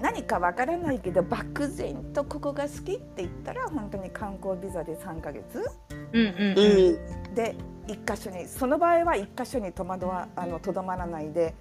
[0.00, 5.64] 何かわからないけど漠然とここが好きって言ったら本当に観光ビザで3ヶ月。
[6.12, 7.34] うんうんうん。
[7.34, 11.54] で一箇所にその場合は一箇所にとまどわあのとどまらないで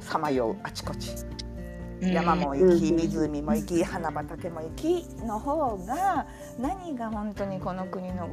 [0.00, 1.12] さまようあちこち。
[2.00, 2.12] うん。
[2.12, 2.96] 山も行きうん。
[2.96, 6.26] 湖も行き花畑も行きの方が
[6.58, 8.28] 何が本当にこの国の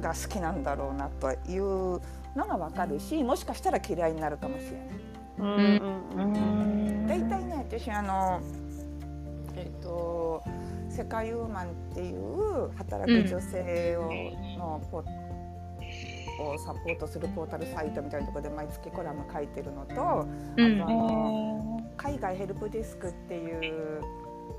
[0.00, 2.00] が好きなんだろうなという
[2.36, 5.10] のがわかるしもしかしたら嫌いになるかもしれない。
[5.38, 5.42] う
[6.22, 7.06] ん。
[7.06, 8.40] 大体ね私あの
[9.56, 10.42] えっ、と
[10.88, 14.10] 世界ウーマンっていう働く女性を、
[14.58, 20.82] のポをサポートするポータルサイトみたいなところで毎月コラム書いてるのと、うん。
[20.82, 24.00] あの海外ヘルプデスクっていう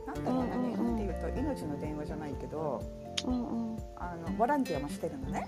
[0.05, 2.81] なんだろうな、うんうんうん日本でいうと命の電話じゃないけど
[3.97, 5.47] あのボランティアもしてるのね。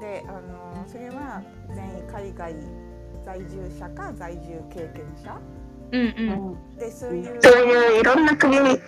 [0.00, 1.42] うんうんうんであのそれは
[1.74, 2.54] 全員海外
[3.24, 5.38] 在住者か在住経験者？
[5.92, 6.06] うんう
[6.74, 6.78] ん。
[6.78, 8.78] でそういうそういういろんな国に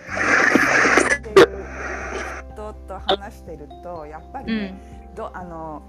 [2.51, 4.81] 人と話してるとやっぱりね、
[5.15, 5.83] どあの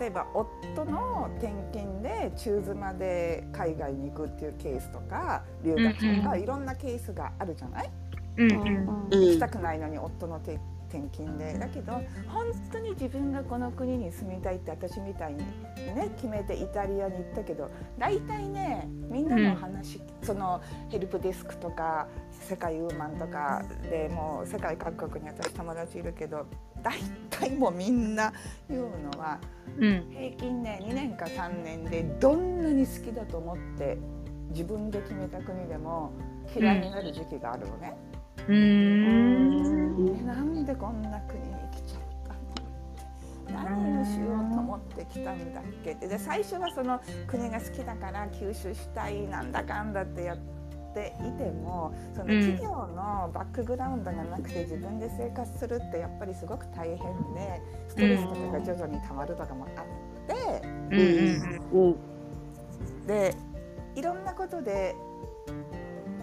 [0.00, 6.40] 例えば夫の転勤で中妻で海外に行くっていうケースとか留学とか、うん。
[6.42, 7.90] いろんなケースがあるじゃない？
[8.36, 9.08] うんうん。
[9.12, 9.20] うん。
[9.28, 10.58] 行きたくないのに夫の転
[10.90, 11.58] 転勤で。
[11.58, 11.92] だけど
[12.28, 26.46] 本当に自分がこの国に住みたいって私みたいにね決めてイタリアに行ったけど大体ねみんなの話、そのヘルプデスクとか世界ウーマンとかでもう世界各国に私友達いるけど
[26.82, 26.98] 大
[27.30, 28.32] 体もうみんな
[28.68, 29.38] 言うのは
[29.78, 30.10] うん。
[30.10, 33.98] 平均ね2年か3年でどんなに好きだと思って
[34.50, 36.12] 自分で決めた国でも
[36.56, 37.94] 嫌いになる時期があるのね。
[38.14, 40.18] うーん。
[40.18, 42.02] えなんでこんな国に来ちゃっ
[43.46, 43.64] たの？
[43.64, 45.92] 何をしようと思って来たんだっけ？
[45.92, 50.36] ってで最初はその国が好きだから吸収したいなんだかんだってやっ
[50.94, 52.40] ていてもそのうん。
[52.40, 56.98] 企業のバックグラウンドがなくて自分で生活するってやっぱりすごく大変
[57.34, 59.84] でストレスとかが徐々にたまるとかもあっ
[60.26, 61.96] てうんうん。
[63.06, 63.34] で
[63.96, 64.94] いろんなことで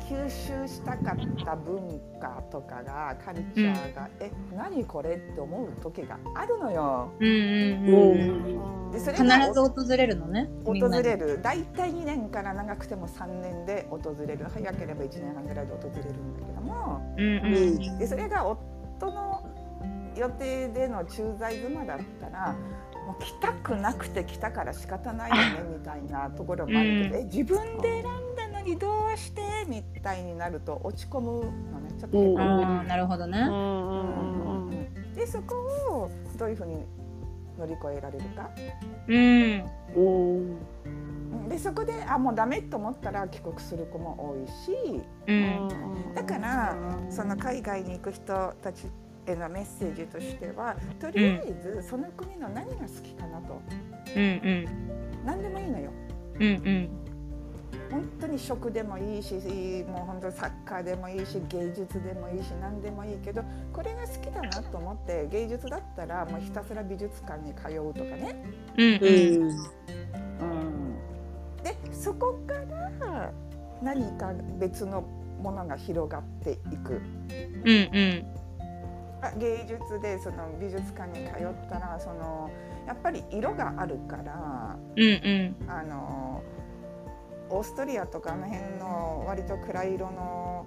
[0.08, 7.12] 吸収したかった文化とかがカルチャーが、え何これって思う時があるのよ。
[7.20, 7.90] うんうん
[8.86, 8.92] うん。
[8.92, 11.42] でそれ必がず訪れるのね訪れる。
[11.44, 14.46] 大体2年から長くても3年で訪れる。
[14.46, 17.16] 早ければ1年半ぐらいで訪れるんだけども。
[17.18, 18.00] うんうん。
[18.00, 19.46] でそれが夫の
[20.16, 22.56] 予定での駐在妻だったら
[23.06, 27.22] もう来たくなくて来たから仕方ないよねみたいなところもあるけど、うん。
[27.22, 31.92] え自分で選んだのにどうしてみたいになると落ち込むのね。
[32.00, 32.40] ちょっとうん。
[32.40, 33.40] ああなるほどね。
[35.16, 36.86] でそこをどういうふうに
[37.58, 38.50] 乗り越えられるか。
[39.08, 39.66] うん。
[39.96, 40.00] う
[41.46, 41.50] ん。
[41.50, 45.02] でそこであもうダメと思ったら帰国する子も多いし。
[45.28, 46.14] うん。
[46.14, 46.76] だから
[47.10, 48.88] その海外に行く人たち
[49.26, 53.62] へのメッセージとしてはとりあえずその国の何が好きかなと。
[54.16, 54.66] うんうん。
[55.26, 55.92] 何でもいいのよ。
[56.40, 57.07] うんうん
[57.90, 59.36] 本当に食でもいいし
[59.88, 68.44] もう本当サッカーでもいいし芸術でもいいし何でもいいけどこれが好きだなと思って芸術だったらもうひたすら美術館に通うとかね。
[68.78, 68.86] うん。
[68.86, 69.00] うん。
[71.64, 72.54] でそこか
[73.00, 73.32] ら
[73.82, 75.02] 何か別の
[75.42, 76.94] ものが広がっていく？
[76.94, 77.02] うん
[77.70, 78.26] うん。
[79.22, 82.50] あ芸術でその美術館に通ったらその
[82.86, 85.70] やっぱり色があるからうんうん。
[85.70, 86.42] あの
[87.50, 90.66] オーストリアとかあの辺の割と暗い色の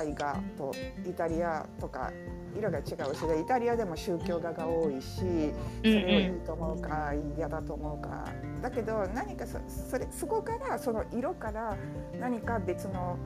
[0.00, 0.72] 絵画と
[1.06, 2.10] イタリアとか
[2.56, 2.84] 色が違う
[3.14, 8.24] しでイタリアでも宗教画が多いしそれをいいと思うか嫌だと思うか。
[8.62, 11.76] だけど何かそそれそこからその色から
[12.18, 13.18] 何か別の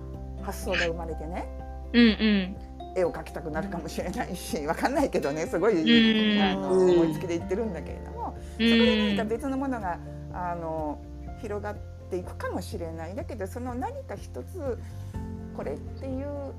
[0.43, 1.47] 発想が生まれてね
[1.93, 2.57] うんうん。
[2.97, 6.91] 絵を描きたくなるかもしれないし わかんないけどねすごいうんあのうん。
[6.91, 8.35] 思いつきで言ってるんだけれども。
[8.37, 9.99] うそこで何かん別のものが
[10.33, 10.99] あの
[11.41, 13.15] 広がっていくかもしれない。
[13.15, 14.79] だけどその何か一つ
[15.57, 16.53] これっていう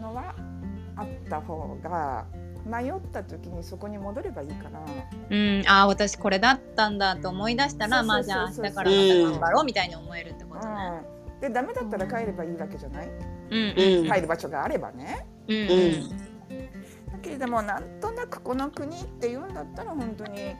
[0.00, 0.34] のは
[0.96, 2.24] あった方が
[2.64, 4.80] 迷った時にそこに戻ればいいから
[5.30, 5.62] うん。
[5.66, 10.74] ああ私これだったんだと思い出したらまあじゃあ明日からまた頑張ろうみたいに思えるってことね。
[11.34, 13.08] うん、でダメだったら帰ればいいわけじゃない？
[13.50, 14.10] うんうん。
[14.10, 15.26] 帰る場所があればね。
[15.48, 16.08] うんうん。
[17.12, 20.54] だけれどもなんとなくこの国っていうんだったら本当に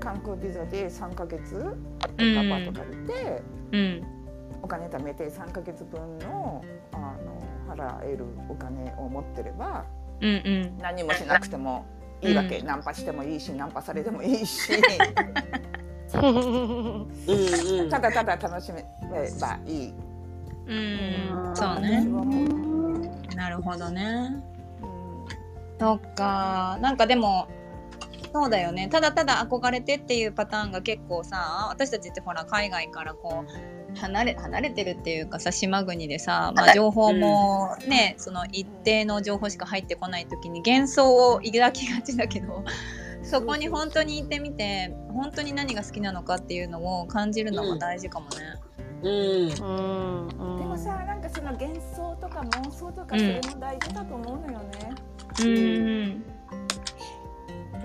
[0.00, 1.76] 観光ビザで3ヶ月
[2.16, 3.42] アパート借りて、
[3.72, 4.04] うん。
[4.62, 9.84] お金貯めて3ヶ月分のあの払えるお金を持ってれば
[10.20, 10.28] うん。
[10.28, 10.78] うん。
[10.78, 11.84] 何もしなくても
[12.22, 14.72] いいわけ、ナンパしてもいいしナンパされてもいいし。
[17.90, 18.82] ただただ楽しめ
[19.40, 19.94] ばいい。
[20.68, 21.52] うん。
[21.54, 22.04] そうね
[23.36, 24.42] なるほどね
[25.78, 26.96] そっかなん。
[26.96, 27.48] かでも
[28.32, 42.64] そうだよねただただ憧れてっていうパターンが結構さ私たちってほら海外からこう離れ離れてるっていうかさ島国でさ、まあ、情報もね、その一定の情報しか入ってこない時に幻想を抱きがちだけど
[43.22, 48.36] そこに本当に行ってみて本当に何が好きなのかっていうのを感じるのも大事かもね。
[49.02, 49.10] うん。
[49.10, 50.58] うん。
[50.58, 54.94] でもさなんかその幻想とか妄想とかそれも大事だと思うのよね。
[55.40, 56.35] うん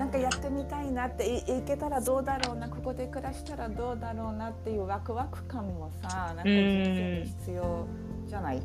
[0.01, 7.85] なんかやってみたいなっていいけたらどうだろうなここで暮らしたらどうだろうなっていうワクワク感もさなんか人生に必要
[8.27, 8.63] じゃない？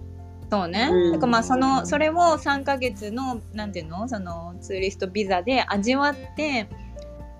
[0.50, 0.88] そうね。
[0.90, 4.08] うんだからまあそのそれを3ヶ月のなんていうの？
[4.08, 6.68] そのツーリストビザで味わって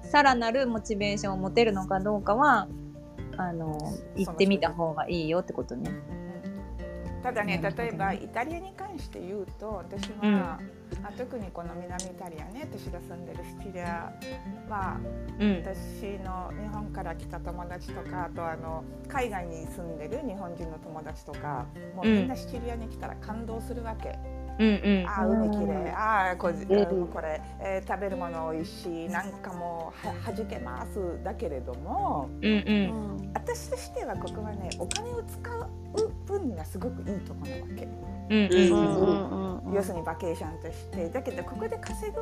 [0.02, 2.68] さらなるモチベーションを持てるのかどうかは
[3.38, 3.78] あの
[4.14, 5.90] 行ってみた方がいいよってことね。
[7.22, 10.58] ただね例えばイタリアに関して言うと私は、
[11.02, 14.12] あ特にこの南イタリアね私が住んでるシチリア
[14.68, 15.00] は
[15.38, 15.56] うん。
[15.56, 24.18] 私の日本から来た友達とかあとあの海外に住んでる日本人の友達とかもうみんなシチリアに来たら感動するわけ。
[24.58, 25.06] うんうん。
[25.06, 27.06] ああ海きれいうんああこ,、うん。
[27.08, 31.22] これ、えー食べるもの美味しいなんかもうははじけます。
[31.22, 33.32] だけれどもうんうん。
[33.34, 37.88] 私としてはここはねお金を使う分にはすごくいいところなわけ。
[38.28, 38.48] うんう
[39.66, 39.74] うんん。
[39.74, 41.08] 要するにバケーションとして。
[41.10, 42.16] だけどここで稼ぐ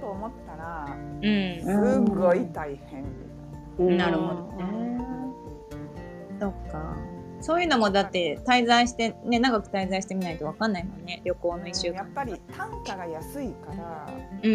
[0.00, 1.60] と思ったらうん。
[1.62, 3.04] すごい大変
[3.78, 3.96] みうん。
[3.98, 4.98] なるほどね。
[6.40, 7.13] そっか。
[7.44, 11.20] そういうのもだって滞在してね長く滞在してみないとわかんないもんね。
[11.26, 11.96] 旅行の一週間。
[11.96, 12.08] なやっ。
[12.14, 14.08] ぱり単価が安いから。
[14.42, 14.54] うん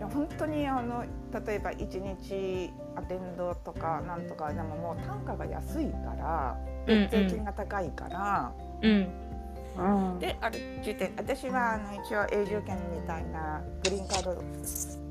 [0.00, 0.08] うん。
[0.08, 1.04] 本当にあの
[1.46, 7.08] 例えば1日アテンドとかなんとかでももう単価が安いからうんうん。
[7.10, 10.18] 税金が高いから、うん。
[10.18, 11.12] である時点。
[11.18, 14.22] 私はあの一応永住権みたいなグリーンカー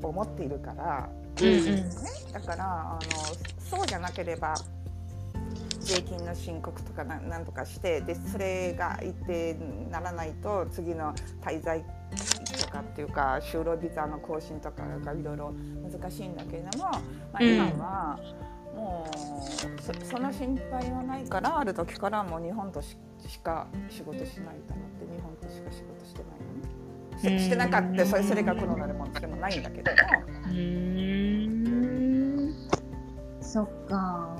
[0.02, 1.08] ドを持っているから、
[1.40, 1.64] うんうん。
[1.64, 1.84] ね、
[2.32, 3.00] だからあの
[3.60, 4.56] そうじゃなければ
[5.80, 11.84] 税金の申告とかななんとかしてでそれが一定にならないと次の滞在
[12.60, 15.54] とかっていうか就労ビザの更新とかがいろいろ
[15.90, 18.18] 難しいんだけれども、まあ、うん今は
[18.74, 27.38] もうそその心配はないからある時からもう日本とししか仕事しないと思って日本としか仕事してないのね。
[27.38, 29.98] ししてなかったそれそれがコロナでもでもないんだけども。
[30.46, 31.50] うーん
[33.40, 34.36] そっか。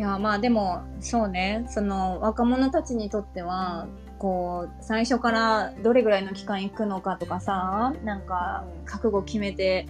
[0.00, 3.86] いやまあでもそうねその若者たちにとっては
[4.18, 9.86] こう最初からどれぐらいの期間行くのかとかさなんか覚悟決めて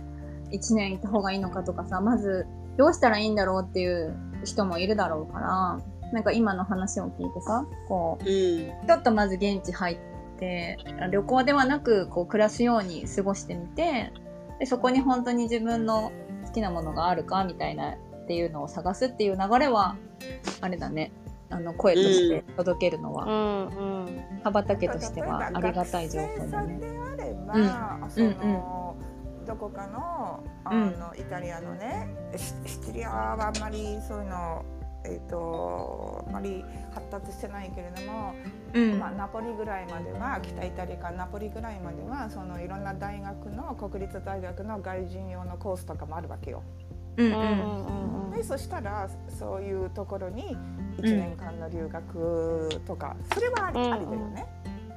[0.50, 8.86] 1年行った方がいいのかとかさまずどうしたらいいんだろうっていう人もいるだろうからなんか今の話を聞いてさこううん。
[8.88, 9.98] ちょっとまず現地入っ
[10.40, 10.76] て
[11.12, 14.12] 旅行ではなくこう暮らすように過ごしてみて
[14.58, 16.10] でそこに本当に自分の
[16.46, 19.96] 好きなものがあるかみたいなっていうのを探すっていう流れは
[20.60, 21.12] あれだね。
[21.52, 24.40] あの声として届けるのは、うんうん。
[24.44, 26.78] 羽ばたけとしてはありがたい情報だね。
[26.78, 28.10] であれば、うん。
[28.10, 28.96] その、
[29.46, 30.98] どこかのあうん。
[30.98, 34.64] の、イタリアのねシシチリアはあんまりそういうの
[35.04, 36.62] えっ、とあんまり
[36.92, 38.34] 発達してないけれども、
[38.72, 38.98] うん。
[39.00, 46.62] まあ、ナポリぐらいまでは北イタリアかナポリぐらいまではそのいろんな大学の国立大学の外人用のコースとかもあるわけよ。
[47.16, 47.32] うんうん。
[47.32, 50.56] うんうんうんでそしたらそういうところに
[50.96, 53.92] 1年間の留学とか、それはあり,、うん。
[53.92, 54.46] ありだよね。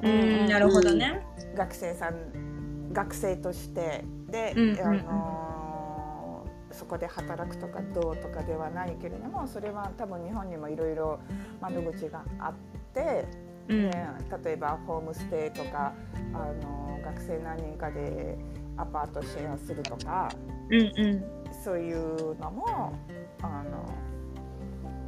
[0.02, 1.26] うんなるほどね。
[1.56, 4.06] 学生さん学生として。
[4.30, 4.80] で、うんうん。
[4.80, 11.20] うんあのーそこで働くとかどうとかではないけれどもそれは多分日本にもいろいろ
[11.62, 12.54] 窓口があっ
[12.96, 13.26] て、
[13.70, 13.90] うん。
[13.92, 14.08] ね
[14.44, 15.94] 例えばホームステイとか、
[16.34, 18.38] あのー学生何人かで
[18.78, 20.30] アパートシェアするとか
[20.72, 22.94] うんうんそういうのも
[23.42, 23.86] あの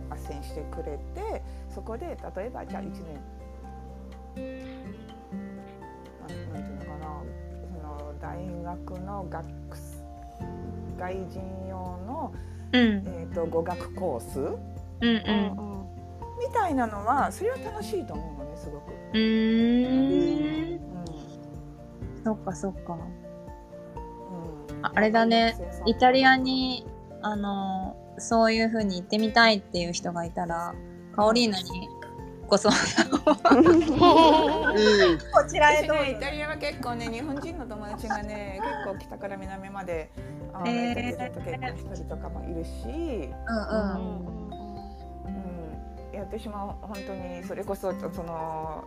[0.09, 2.95] 斡旋してくれてそこで例えばじゃあ1年
[6.21, 7.23] なんていうのかな
[7.61, 9.45] その大学の学
[10.97, 11.75] 外人用
[12.07, 12.33] の、
[12.71, 14.57] うんえー、と語学コースうんう
[15.01, 15.75] うんんうん
[16.39, 18.91] みたいなのはそれは楽しいと思うのねすごく。
[19.13, 20.79] うーんうん
[22.23, 22.97] そっかそっか。
[24.91, 25.55] うんああれだね。
[25.85, 26.85] イタリアに
[27.21, 30.73] あのそういう風に行ってみたいっていう人がいたら
[31.15, 31.89] カオリーナに
[32.47, 33.57] ご相談を。
[33.57, 35.19] うん。
[35.33, 40.11] こちら私ねイタリアは結構ね日本人の友達がね 結構北から南まで
[40.53, 41.17] あの、えー結
[41.59, 44.37] 婚したりとかもいるし、うんうん。
[44.44, 44.44] うん、
[46.15, 48.85] いや私も本当にそれこそその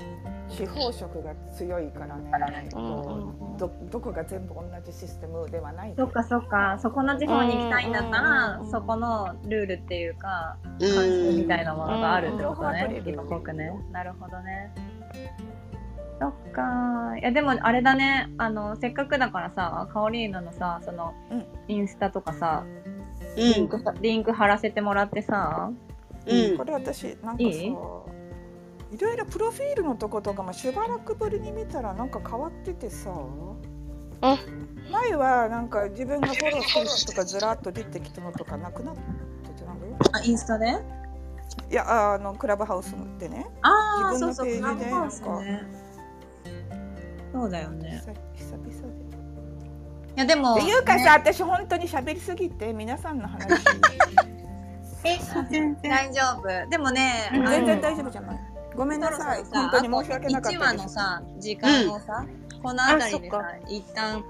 [0.49, 5.93] 地方色が強いからね、どどこが全部同じシステムではない。
[5.95, 6.79] そっかそっか。
[6.81, 11.49] そこの地方に行きたいんだったら、うんそこのルールっていうかう慣習みん。
[11.49, 14.73] たいなものがあるってことねうん今っぽくねなるほどね。
[16.19, 17.15] そっか。
[17.19, 18.31] いやでもあれだね。
[18.39, 21.45] あのせっかくだからさカオリーナのさその、うん。
[21.69, 23.37] インスタとかさうん。
[23.37, 25.71] リンクさリンク貼らせてもらってさ
[26.29, 26.59] うん。
[26.59, 27.67] これ私なんかさいい？
[27.69, 33.13] いろいろプロフィールのとことかもしばらくぶりに見たらなんか変わっててさ。
[34.21, 39.01] 前はなんか自分がフォローしてる人とかずらっと出てきたのとかなくなって
[39.51, 39.77] てなん
[40.13, 40.77] あインスタで？
[41.71, 43.47] いやあのクラブハウスでね。
[43.63, 45.63] ああ自そうそう分のページでクラブハウスね。
[47.33, 48.03] そうだよね。
[48.37, 49.09] 久久々で。
[50.17, 51.11] いやでもっていうかさ、ね。
[51.11, 53.47] 私本当に喋りすぎて皆さんの話
[55.05, 55.19] え
[55.51, 55.91] 全然。
[55.91, 56.71] 大丈夫。
[56.71, 57.47] でもね、うん。
[57.47, 58.41] 全然大丈夫じゃない。
[58.75, 59.45] ごめんなさい。
[59.45, 60.79] 本当に申し訳なかっ1たです。
[60.79, 62.27] 話のさ時間をさ、
[62.63, 64.25] この辺りでさ一旦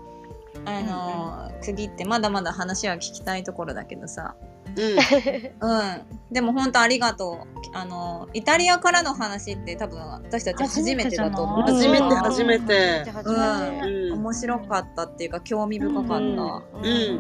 [0.64, 4.34] あのー区切ってまだまだ話は聞きたいところだけどさ
[4.76, 5.70] うん。
[5.70, 6.02] うん。
[6.32, 7.58] でも本当ありがとう。
[7.74, 11.62] あのーイタリアからの話って多分私たち初めてだと思う。
[11.62, 12.10] 初めてうん。
[12.16, 13.04] 初めて。
[13.10, 14.18] 初めてうん。
[14.20, 16.28] 面白かったっていうか興味深かった、うん。
[16.28, 16.38] うん。
[16.38, 16.62] 本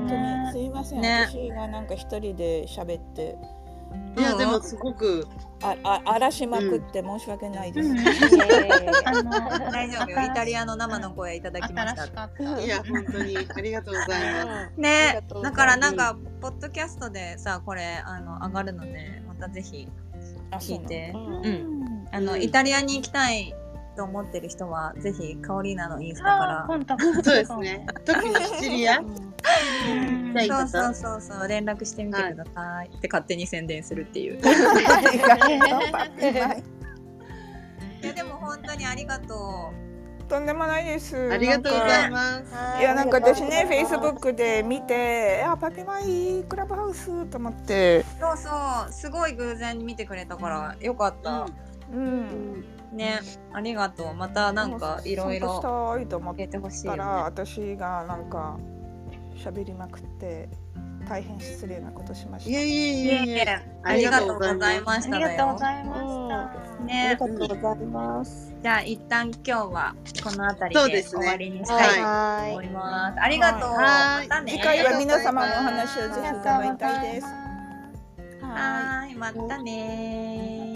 [0.08, 1.00] 当にすいません。
[1.00, 1.26] ね。
[1.28, 3.36] 私がなんか一人で喋って
[4.16, 5.26] いやでもすごく
[5.62, 7.94] ああ荒らしまくって申し訳ないです。
[7.94, 8.04] 大
[9.90, 10.20] 丈夫よ。
[10.20, 12.28] イタリアの生の声いただきました。
[12.28, 12.60] た。
[12.60, 14.80] いや本当にありがとうございます。
[14.80, 19.88] ねだからなんかポッドキャストでさこれあの上がるのでまたぜひ
[20.50, 21.12] あ聞いて。
[21.14, 21.46] うん。
[21.46, 22.08] うん。
[22.12, 22.42] あの、うん。
[22.42, 23.54] イタリアに行きたい
[23.96, 27.24] と思ってる人はぜひカオリーナのインスタかコンタクト。
[27.24, 27.86] そうですね。
[28.04, 29.02] 特にシチリア。
[30.46, 31.48] そうそうそうそう。
[31.48, 34.38] 連絡してみてください、って勝手に宣伝するっていう。
[34.38, 34.42] い。
[38.06, 39.72] やでも本当にありがと
[40.28, 41.32] とんでもないです。
[41.32, 42.10] ありがとうございす。
[42.10, 42.42] ま
[42.76, 42.80] す。
[42.80, 48.50] いやなんか私ね、フェイスブックで見て、あパピマイクラブハウスと思って、うそうそ
[48.88, 48.92] う。
[48.92, 51.48] すごい偶然に見てくれたからよかった、
[51.90, 52.62] うん、
[52.92, 53.20] ね
[53.54, 54.14] ありがとう。
[54.14, 56.98] またなんかいろいろ参加したいと思ってほしいよね。
[56.98, 58.58] たら、私がなんか
[59.38, 60.48] 喋りまくって
[61.08, 62.50] 大変失礼なことしました。
[62.50, 63.34] いえいえいいええいえ。
[63.34, 63.46] いえ
[63.82, 66.36] ありがとうございましたありがとうごいざいました。
[66.36, 68.54] あねりがとうございます。
[68.62, 73.20] じゃあ一旦今日はこの辺りそうで終わりにしたいとは思います。
[73.20, 73.70] ありがとう。
[73.70, 74.52] はいまたね。
[74.52, 77.26] 次回は皆様のお話をぜひ伺いたいです。
[78.42, 80.67] はーい、またねー。